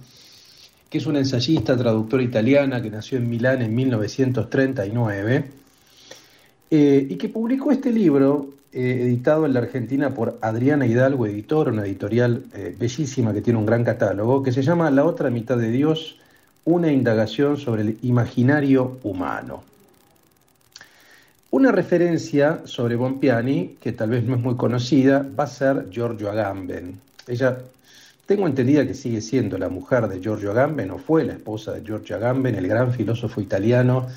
[0.88, 5.63] que es una ensayista, traductora italiana que nació en Milán en 1939
[6.76, 11.68] eh, y que publicó este libro eh, editado en la Argentina por Adriana Hidalgo Editor,
[11.68, 15.56] una editorial eh, bellísima que tiene un gran catálogo, que se llama La otra mitad
[15.56, 16.18] de Dios,
[16.64, 19.62] una indagación sobre el imaginario humano.
[21.52, 26.28] Una referencia sobre Bompiani, que tal vez no es muy conocida, va a ser Giorgio
[26.28, 26.98] Agamben.
[27.28, 27.56] Ella,
[28.26, 31.84] tengo entendida que sigue siendo la mujer de Giorgio Agamben, o fue la esposa de
[31.84, 34.08] Giorgio Agamben, el gran filósofo italiano,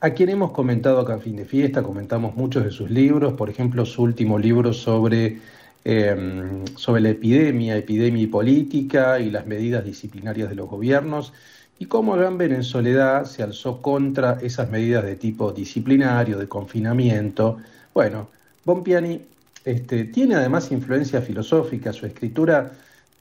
[0.00, 3.50] a quien hemos comentado acá en Fin de Fiesta, comentamos muchos de sus libros, por
[3.50, 5.38] ejemplo, su último libro sobre,
[5.84, 11.32] eh, sobre la epidemia, epidemia y política y las medidas disciplinarias de los gobiernos,
[11.80, 17.58] y cómo Agamben en soledad se alzó contra esas medidas de tipo disciplinario, de confinamiento.
[17.94, 18.28] Bueno,
[18.64, 19.20] Bompiani
[19.64, 22.72] este, tiene además influencia filosófica, su escritura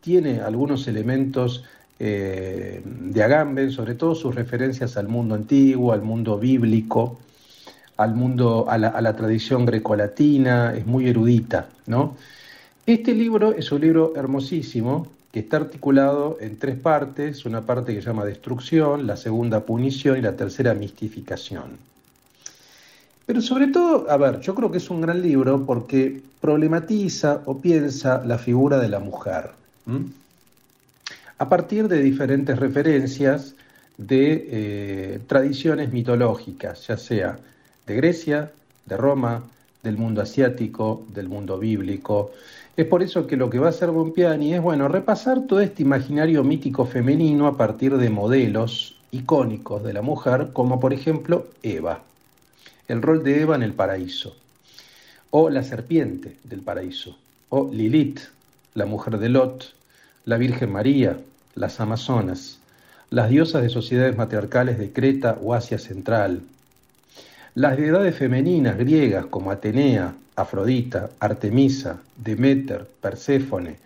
[0.02, 1.64] tiene algunos elementos
[2.00, 7.20] eh, de Agamben, sobre todo sus referencias al mundo antiguo, al mundo bíblico,
[7.98, 12.16] al mundo, a la, tradición grecolatina, es muy erudita, ¿no?
[12.86, 18.02] Este libro es un libro hermosísimo que está articulado en tres partes, una parte que
[18.02, 21.78] se llama destrucción, la segunda punición y la tercera mistificación.
[23.26, 27.58] Pero sobre todo, a ver, yo creo que es un gran libro porque problematiza o
[27.58, 29.50] piensa la figura de la mujer.
[31.38, 33.56] A partir de diferentes referencias
[33.98, 37.38] de eh, tradiciones mitológicas, ya sea
[37.86, 38.52] de Grecia,
[38.86, 39.44] de Roma,
[39.84, 42.32] del mundo asiático, del mundo bíblico.
[42.76, 45.84] Es por eso que lo que va a hacer Bompiani es, bueno, repasar todo este
[45.84, 52.02] imaginario mítico femenino a partir de modelos icónicos de la mujer, como por ejemplo Eva,
[52.88, 54.36] el rol de Eva en el paraíso,
[55.30, 57.18] o la serpiente del paraíso,
[57.50, 58.20] o Lilith,
[58.74, 59.77] la mujer de Lot,
[60.28, 61.18] la Virgen María,
[61.56, 62.60] las Amazonas,
[63.10, 66.42] las diosas de sociedades matriarcales de Creta o Asia Central,
[67.56, 73.78] las deidades femeninas griegas como Atenea, Afrodita, Artemisa, Demeter, Perséfone.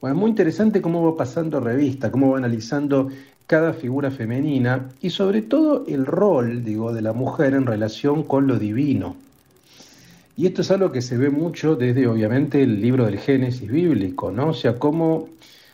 [0.00, 3.10] Bueno, es muy interesante cómo va pasando revista, cómo va analizando
[3.48, 8.46] cada figura femenina y sobre todo el rol, digo, de la mujer en relación con
[8.46, 9.16] lo divino.
[10.36, 14.30] Y esto es algo que se ve mucho desde, obviamente, el libro del Génesis bíblico,
[14.30, 14.50] ¿no?
[14.50, 15.28] O sea, cómo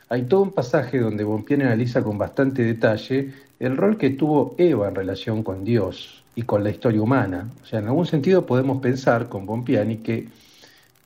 [0.08, 4.88] hay todo un pasaje donde Bompiani analiza con bastante detalle el rol que tuvo Eva
[4.88, 7.48] en relación con Dios y con la historia humana.
[7.62, 10.28] O sea, en algún sentido podemos pensar con Bompiani que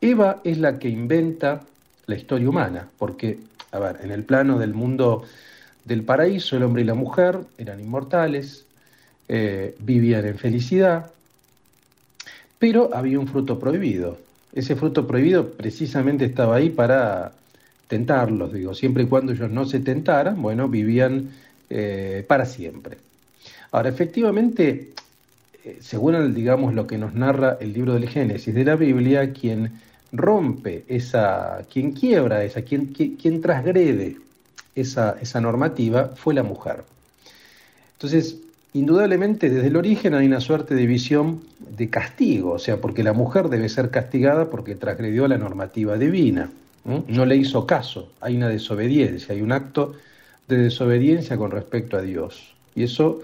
[0.00, 1.60] Eva es la que inventa
[2.06, 3.38] la historia humana, porque,
[3.72, 5.24] a ver, en el plano del mundo
[5.84, 8.64] del paraíso, el hombre y la mujer eran inmortales,
[9.28, 11.10] eh, vivían en felicidad,
[12.58, 14.18] pero había un fruto prohibido.
[14.52, 17.32] Ese fruto prohibido precisamente estaba ahí para
[17.88, 21.30] tentarlos, digo, siempre y cuando ellos no se tentaran, bueno, vivían
[21.70, 22.98] eh, para siempre.
[23.72, 24.90] Ahora, efectivamente,
[25.64, 29.72] eh, según digamos lo que nos narra el libro del Génesis de la Biblia, quien
[30.12, 34.16] rompe esa, quien quiebra esa, quien, quien, quien transgrede
[34.74, 36.84] esa, esa normativa fue la mujer.
[37.94, 38.36] Entonces,
[38.74, 41.42] indudablemente desde el origen hay una suerte de visión
[41.76, 46.50] de castigo, o sea, porque la mujer debe ser castigada porque transgredió la normativa divina,
[46.88, 47.04] ¿no?
[47.06, 49.94] no le hizo caso, hay una desobediencia, hay un acto
[50.48, 52.54] de desobediencia con respecto a Dios.
[52.74, 53.20] Y eso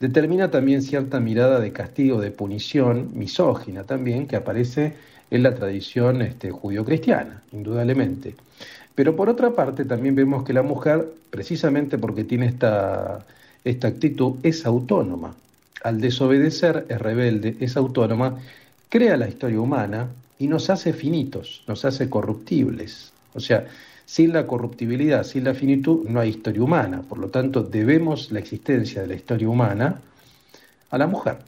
[0.00, 4.94] determina también cierta mirada de castigo, de punición, misógina también, que aparece
[5.30, 8.34] en la tradición este, judio-cristiana, indudablemente.
[8.94, 13.24] Pero por otra parte también vemos que la mujer, precisamente porque tiene esta,
[13.64, 15.34] esta actitud, es autónoma.
[15.82, 18.38] Al desobedecer, es rebelde, es autónoma,
[18.88, 20.08] crea la historia humana
[20.42, 23.12] y nos hace finitos, nos hace corruptibles.
[23.32, 23.68] O sea,
[24.04, 27.02] sin la corruptibilidad, sin la finitud, no hay historia humana.
[27.08, 30.00] Por lo tanto, debemos la existencia de la historia humana
[30.90, 31.38] a la mujer.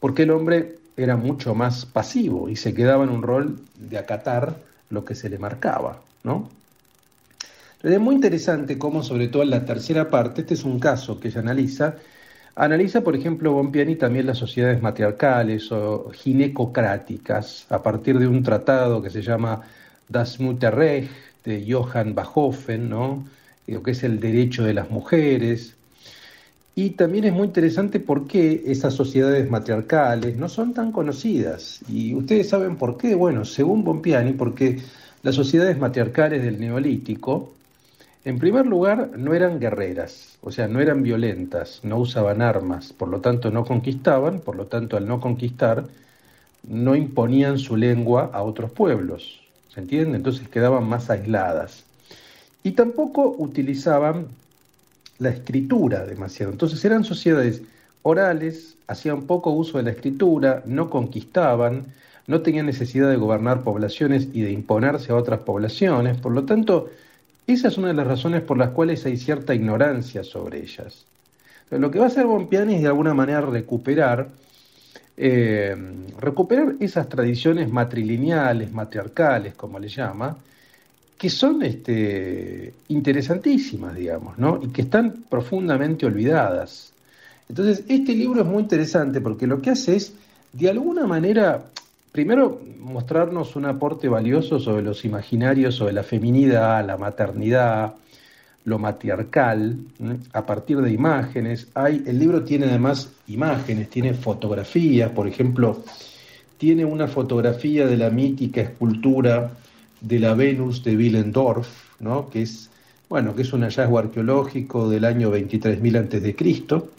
[0.00, 4.56] Porque el hombre era mucho más pasivo y se quedaba en un rol de acatar
[4.88, 6.48] lo que se le marcaba, ¿no?
[7.82, 11.28] Es muy interesante cómo, sobre todo en la tercera parte, este es un caso que
[11.28, 11.96] ella analiza,
[12.54, 19.02] analiza, por ejemplo, Bompiani también las sociedades matriarcales o ginecocráticas, a partir de un tratado
[19.02, 19.62] que se llama
[20.08, 21.10] Das Mutterrecht
[21.44, 23.24] de Johann Bachofen, ¿no?
[23.66, 25.74] lo que es el derecho de las mujeres.
[26.74, 31.80] Y también es muy interesante por qué esas sociedades matriarcales no son tan conocidas.
[31.88, 33.14] Y ustedes saben por qué.
[33.14, 34.78] Bueno, según Bompiani, porque
[35.22, 37.54] las sociedades matriarcales del Neolítico,
[38.24, 43.08] en primer lugar, no eran guerreras, o sea, no eran violentas, no usaban armas, por
[43.08, 45.86] lo tanto no conquistaban, por lo tanto al no conquistar,
[46.68, 49.40] no imponían su lengua a otros pueblos,
[49.72, 50.18] ¿se entiende?
[50.18, 51.84] Entonces quedaban más aisladas.
[52.62, 54.26] Y tampoco utilizaban
[55.18, 56.52] la escritura demasiado.
[56.52, 57.62] Entonces eran sociedades
[58.02, 61.86] orales, hacían poco uso de la escritura, no conquistaban,
[62.26, 66.90] no tenían necesidad de gobernar poblaciones y de imponerse a otras poblaciones, por lo tanto,
[67.46, 71.04] esa es una de las razones por las cuales hay cierta ignorancia sobre ellas.
[71.70, 74.28] Lo que va a hacer Bompiani es de alguna manera recuperar,
[75.16, 75.76] eh,
[76.18, 80.36] recuperar esas tradiciones matrilineales, matriarcales, como le llama,
[81.16, 84.58] que son este, interesantísimas, digamos, ¿no?
[84.62, 86.92] y que están profundamente olvidadas.
[87.48, 90.14] Entonces, este libro es muy interesante porque lo que hace es,
[90.52, 91.64] de alguna manera,
[92.12, 97.94] primero mostrarnos un aporte valioso sobre los imaginarios, sobre la feminidad, la maternidad,
[98.64, 99.76] lo matriarcal,
[100.32, 101.68] a partir de imágenes.
[101.74, 105.82] El libro tiene además imágenes, tiene fotografías, por ejemplo,
[106.58, 109.52] tiene una fotografía de la mítica escultura
[110.00, 111.68] de la Venus de Willendorf,
[112.00, 112.28] ¿no?
[112.28, 112.70] que es
[113.10, 116.90] bueno, que es un hallazgo arqueológico del año 23.000 antes de Cristo,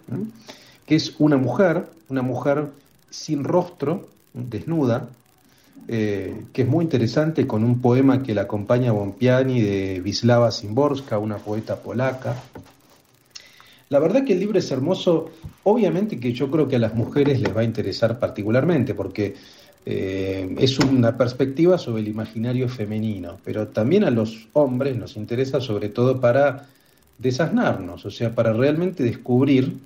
[0.85, 2.67] que es una mujer, una mujer
[3.09, 5.09] sin rostro, desnuda,
[5.87, 11.17] eh, que es muy interesante con un poema que la acompaña Bompiani de Wisława Szymborska,
[11.17, 12.35] una poeta polaca.
[13.89, 15.31] La verdad que el libro es hermoso,
[15.63, 19.35] obviamente que yo creo que a las mujeres les va a interesar particularmente, porque
[19.85, 25.59] eh, es una perspectiva sobre el imaginario femenino, pero también a los hombres nos interesa
[25.59, 26.67] sobre todo para
[27.17, 29.77] desasnarnos, o sea, para realmente descubrir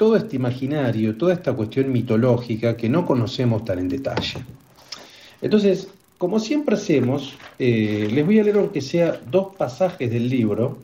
[0.00, 4.38] todo este imaginario, toda esta cuestión mitológica que no conocemos tan en detalle.
[5.42, 10.78] Entonces, como siempre hacemos, eh, les voy a leer aunque sea dos pasajes del libro,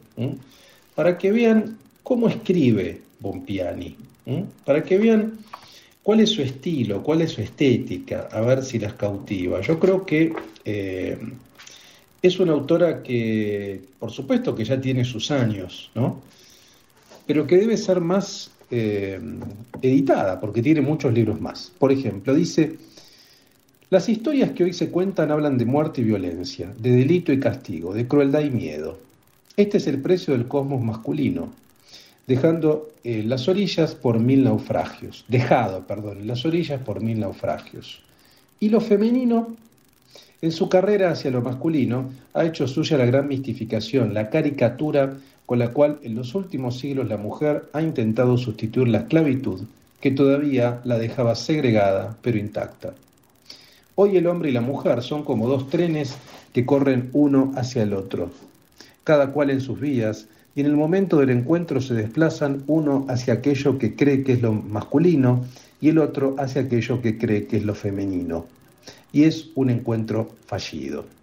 [0.94, 3.96] para que vean cómo escribe Bompiani,
[4.66, 5.38] para que vean
[6.02, 9.62] cuál es su estilo, cuál es su estética, a ver si las cautiva.
[9.62, 11.16] Yo creo que eh,
[12.20, 16.20] es una autora que, por supuesto que ya tiene sus años, ¿no?
[17.26, 19.20] Pero que debe ser más eh,
[19.82, 21.72] editada, porque tiene muchos libros más.
[21.78, 22.76] Por ejemplo, dice,
[23.90, 27.94] las historias que hoy se cuentan hablan de muerte y violencia, de delito y castigo,
[27.94, 28.98] de crueldad y miedo.
[29.56, 31.52] Este es el precio del cosmos masculino,
[32.26, 38.02] dejando eh, las orillas por mil naufragios, dejado, perdón, las orillas por mil naufragios.
[38.58, 39.54] Y lo femenino,
[40.42, 45.16] en su carrera hacia lo masculino, ha hecho suya la gran mistificación, la caricatura
[45.46, 49.62] con la cual en los últimos siglos la mujer ha intentado sustituir la esclavitud,
[50.00, 52.94] que todavía la dejaba segregada pero intacta.
[53.94, 56.18] Hoy el hombre y la mujer son como dos trenes
[56.52, 58.30] que corren uno hacia el otro,
[59.04, 63.34] cada cual en sus vías, y en el momento del encuentro se desplazan uno hacia
[63.34, 65.44] aquello que cree que es lo masculino
[65.80, 68.46] y el otro hacia aquello que cree que es lo femenino.
[69.12, 71.15] Y es un encuentro fallido.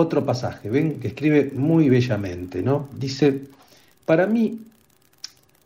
[0.00, 2.88] Otro pasaje, ven, que escribe muy bellamente, ¿no?
[2.96, 3.48] Dice,
[4.04, 4.60] para mí,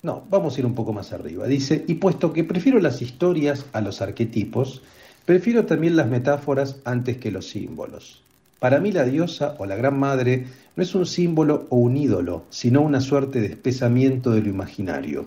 [0.03, 1.47] no, vamos a ir un poco más arriba.
[1.47, 4.81] Dice, y puesto que prefiero las historias a los arquetipos,
[5.27, 8.23] prefiero también las metáforas antes que los símbolos.
[8.59, 10.47] Para mí la diosa o la gran madre
[10.77, 15.27] no es un símbolo o un ídolo, sino una suerte de espesamiento de lo imaginario,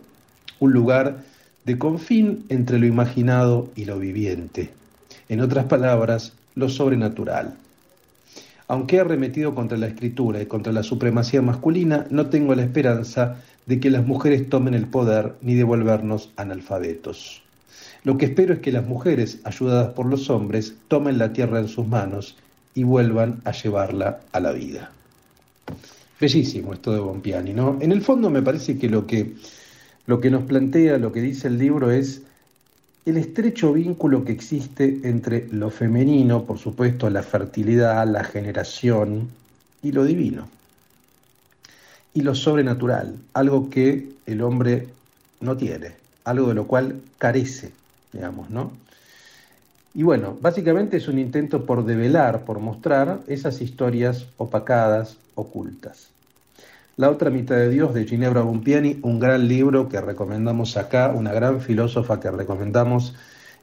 [0.59, 1.23] un lugar
[1.63, 4.71] de confín entre lo imaginado y lo viviente,
[5.29, 7.55] en otras palabras, lo sobrenatural.
[8.67, 13.37] Aunque he arremetido contra la escritura y contra la supremacía masculina, no tengo la esperanza
[13.65, 17.43] de que las mujeres tomen el poder ni de volvernos analfabetos.
[18.03, 21.67] Lo que espero es que las mujeres, ayudadas por los hombres, tomen la tierra en
[21.67, 22.37] sus manos
[22.73, 24.91] y vuelvan a llevarla a la vida.
[26.19, 27.77] Bellísimo esto de Bompiani, ¿no?
[27.81, 29.33] En el fondo me parece que lo que,
[30.05, 32.21] lo que nos plantea, lo que dice el libro es
[33.05, 39.29] el estrecho vínculo que existe entre lo femenino, por supuesto, la fertilidad, la generación
[39.83, 40.47] y lo divino.
[42.13, 44.87] Y lo sobrenatural, algo que el hombre
[45.41, 45.91] no tiene,
[46.23, 47.71] algo de lo cual carece
[48.15, 48.71] digamos, ¿no?
[49.93, 56.09] Y bueno, básicamente es un intento por develar, por mostrar esas historias opacadas, ocultas.
[56.97, 61.33] La otra mitad de Dios de Ginebra Bumpiani, un gran libro que recomendamos acá, una
[61.33, 63.13] gran filósofa que recomendamos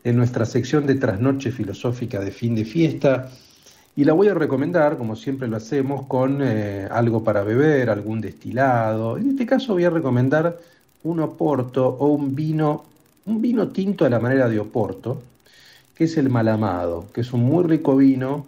[0.05, 3.31] en nuestra sección de trasnoche filosófica de fin de fiesta.
[3.97, 8.21] Y la voy a recomendar, como siempre lo hacemos, con eh, algo para beber, algún
[8.21, 9.17] destilado.
[9.17, 10.59] En este caso voy a recomendar
[11.03, 12.85] un oporto o un vino,
[13.25, 15.23] un vino tinto a la manera de oporto,
[15.95, 18.45] que es el malamado, que es un muy rico vino,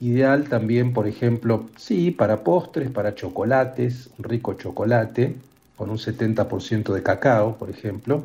[0.00, 5.34] ideal también, por ejemplo, sí, para postres, para chocolates, un rico chocolate,
[5.76, 8.24] con un 70% de cacao, por ejemplo,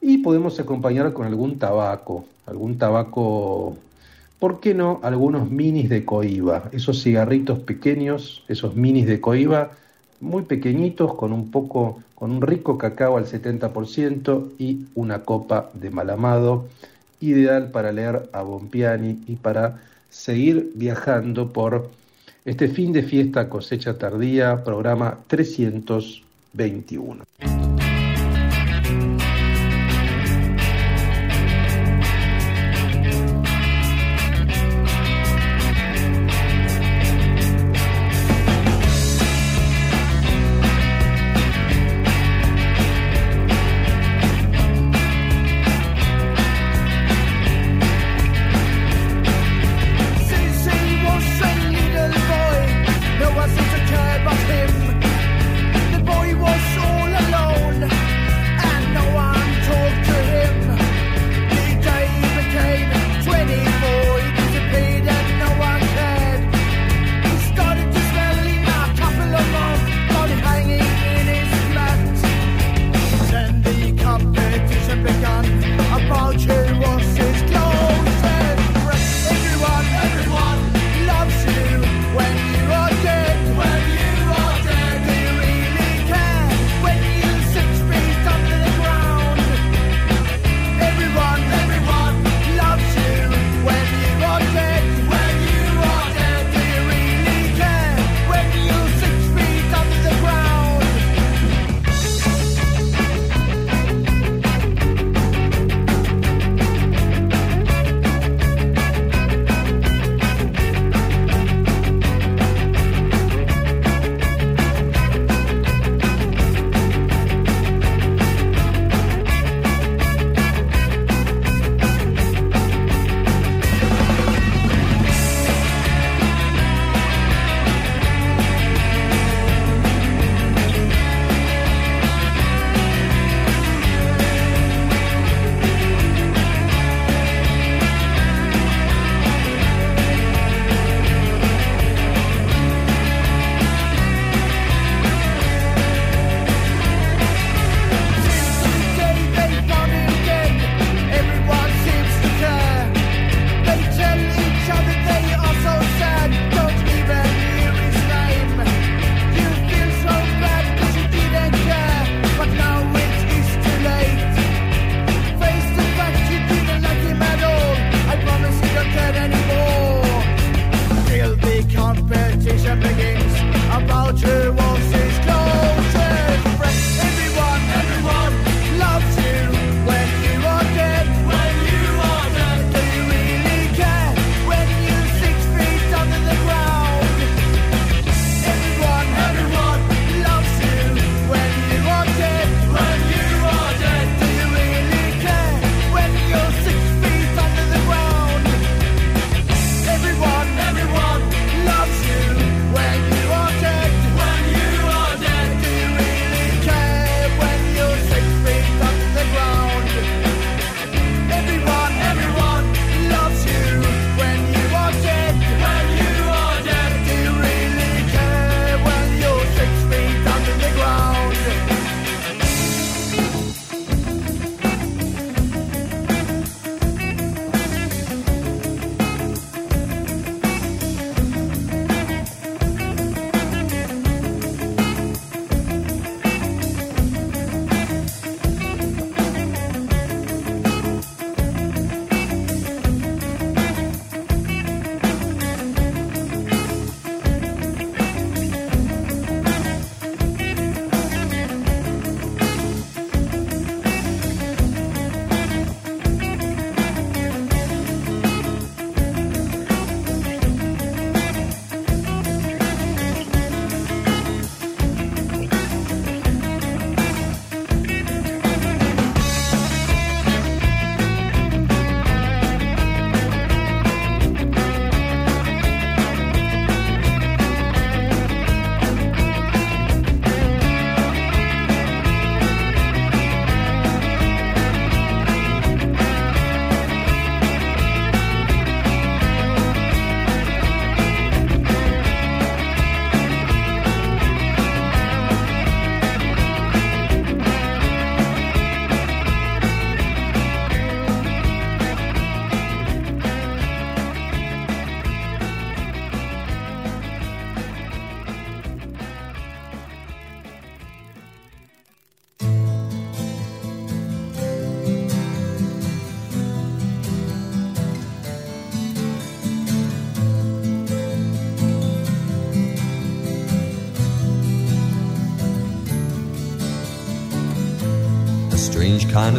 [0.00, 3.76] y podemos acompañar con algún tabaco, algún tabaco,
[4.38, 5.00] ¿por qué no?
[5.02, 9.72] Algunos minis de coiba, esos cigarritos pequeños, esos minis de coiba,
[10.20, 15.90] muy pequeñitos, con un poco, con un rico cacao al 70% y una copa de
[15.90, 16.66] malamado,
[17.20, 19.80] ideal para leer a Bompiani y para
[20.14, 21.90] seguir viajando por
[22.44, 27.24] este fin de fiesta cosecha tardía, programa 321.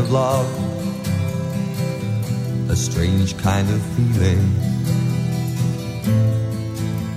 [0.05, 0.47] Of love,
[2.69, 4.53] a strange kind of feeling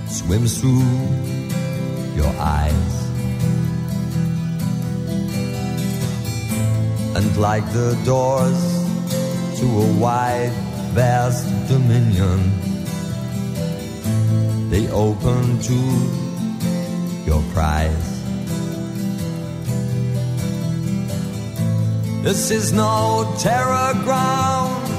[0.07, 0.83] swims through
[2.15, 2.93] your eyes.
[7.15, 8.61] And like the doors
[9.59, 10.53] to a wide,
[10.93, 12.39] vast dominion,
[14.69, 15.79] they open to
[17.25, 18.18] your cries.
[22.21, 24.89] This is no terror ground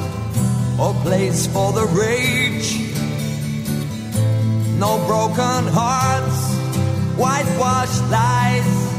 [0.81, 2.79] or place for the rage.
[4.79, 6.41] No broken hearts,
[7.19, 8.91] whitewashed lies.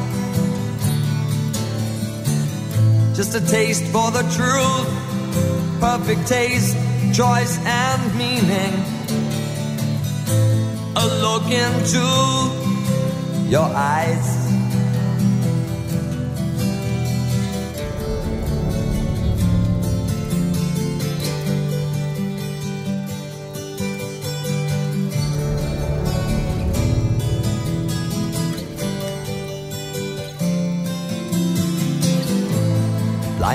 [3.18, 4.90] Just a taste for the truth,
[5.80, 6.78] perfect taste,
[7.16, 8.74] choice, and meaning.
[10.96, 12.06] A look into
[13.50, 14.41] your eyes.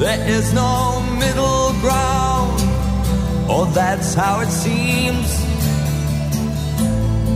[0.00, 2.58] There is no middle ground,
[3.50, 5.28] or that's how it seems.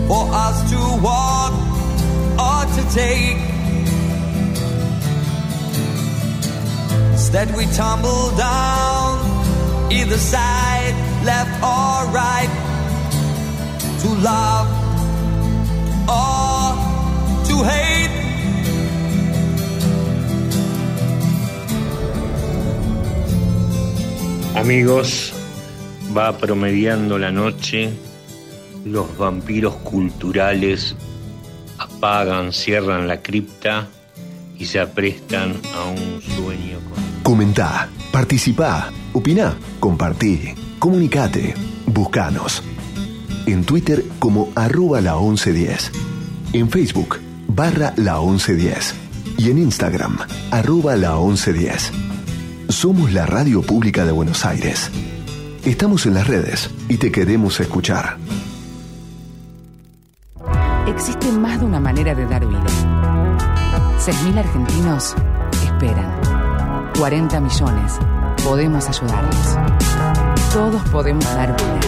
[0.09, 1.53] For us to walk
[2.47, 3.37] or to take.
[7.13, 12.53] Instead, we tumble down either side, left or right,
[14.01, 14.69] to love
[16.09, 17.84] or to hate.
[24.55, 25.33] Amigos,
[26.17, 27.91] va promediando la noche,
[28.85, 30.95] los vampiros culturales
[31.79, 33.89] apagan, cierran la cripta
[34.57, 37.23] y se aprestan a un sueño con...
[37.25, 41.55] Comentá, participá, opina, compartí, comunicate,
[41.87, 42.63] buscanos.
[43.47, 45.91] En Twitter como arroba la 1110.
[46.53, 47.19] En Facebook
[47.49, 48.95] barra la 1110.
[49.37, 50.17] Y en Instagram
[50.53, 52.14] arroba la 1110.
[52.75, 54.91] Somos la radio pública de Buenos Aires.
[55.65, 58.17] Estamos en las redes y te queremos escuchar.
[60.89, 62.67] Existe más de una manera de dar vida.
[64.01, 65.15] 6.000 argentinos
[65.63, 66.21] esperan.
[66.99, 67.93] 40 millones.
[68.43, 69.57] Podemos ayudarlos.
[70.53, 71.79] Todos podemos dar vida.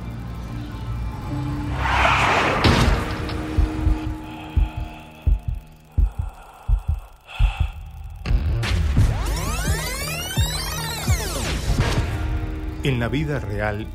[12.83, 13.85] En la vida real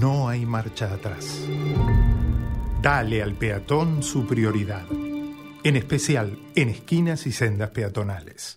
[0.00, 1.46] no hay marcha atrás.
[2.82, 4.84] Dale al peatón su prioridad,
[5.64, 8.54] en especial en esquinas y sendas peatonales.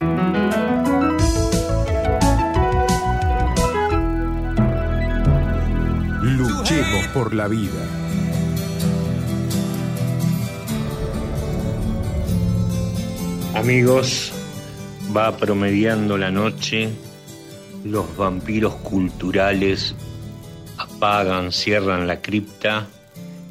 [6.22, 8.00] Luchemos por la vida.
[13.56, 14.32] Amigos,
[15.16, 16.90] va promediando la noche,
[17.84, 19.96] los vampiros culturales
[20.78, 22.88] apagan, cierran la cripta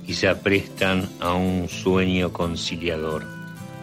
[0.09, 3.25] y se aprestan a un sueño conciliador.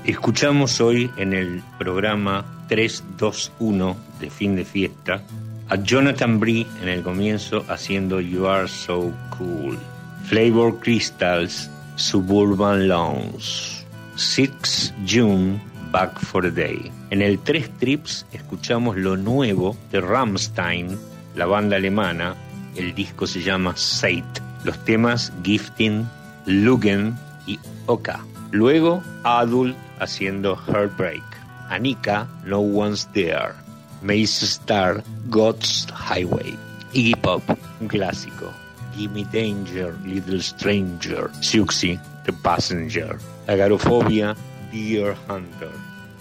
[0.04, 5.22] Escuchamos hoy en el programa 321 de fin de fiesta
[5.70, 9.78] a Jonathan Bree en el comienzo haciendo You Are So Cool.
[10.26, 13.86] Flavor Crystals, Suburban Lounge.
[14.16, 15.62] 6 June
[15.92, 16.92] Back for a Day.
[17.12, 20.98] En el Tres Trips escuchamos lo nuevo de Rammstein,
[21.36, 22.36] la banda alemana.
[22.76, 24.45] El disco se llama Seit.
[24.66, 26.10] Los temas Gifting,
[26.48, 27.16] Lugen
[27.46, 28.20] y Oka.
[28.52, 31.22] Luego Adult haciendo Heartbreak.
[31.70, 33.54] Anika, No One's There.
[34.02, 36.58] Mace Star, God's Highway.
[36.94, 37.44] Iggy Pop,
[37.80, 38.52] un clásico.
[38.96, 41.30] Gimme Danger, Little Stranger.
[41.42, 43.20] Siouxsie, The Passenger.
[43.48, 44.36] Agarofobia,
[44.72, 45.72] Deer Hunter.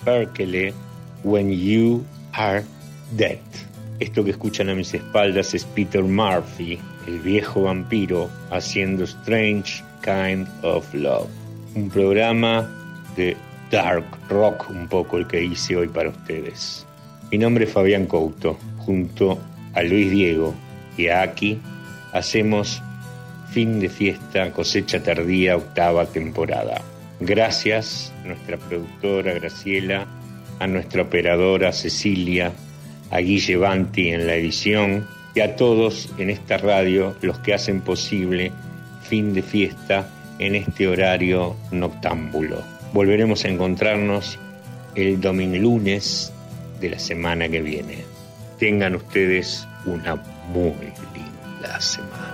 [0.05, 0.75] Perkele,
[1.23, 2.05] When You
[2.35, 2.62] Are
[3.16, 3.41] Dead.
[4.01, 10.47] Esto que escuchan a mis espaldas es Peter Murphy, el viejo vampiro, haciendo Strange Kind
[10.63, 11.29] of Love.
[11.75, 12.71] Un programa
[13.17, 13.37] de
[13.71, 16.87] dark rock, un poco el que hice hoy para ustedes.
[17.31, 18.59] Mi nombre es Fabián Couto.
[18.79, 19.39] Junto
[19.73, 20.55] a Luis Diego
[20.99, 21.59] y a Aki
[22.13, 22.83] hacemos
[23.51, 26.83] fin de fiesta, cosecha tardía, octava temporada.
[27.21, 30.07] Gracias a nuestra productora Graciela,
[30.59, 32.53] a nuestra operadora Cecilia,
[33.11, 37.81] a Guille Banti en la edición y a todos en esta radio los que hacen
[37.81, 38.52] posible
[39.02, 40.09] fin de fiesta
[40.39, 42.62] en este horario noctámbulo.
[42.93, 44.39] Volveremos a encontrarnos
[44.94, 46.32] el domingo lunes
[46.81, 48.05] de la semana que viene.
[48.59, 50.16] Tengan ustedes una
[50.52, 50.73] muy
[51.15, 52.34] linda semana.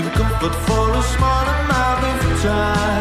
[0.00, 2.97] Bring comfort for a small amount of time.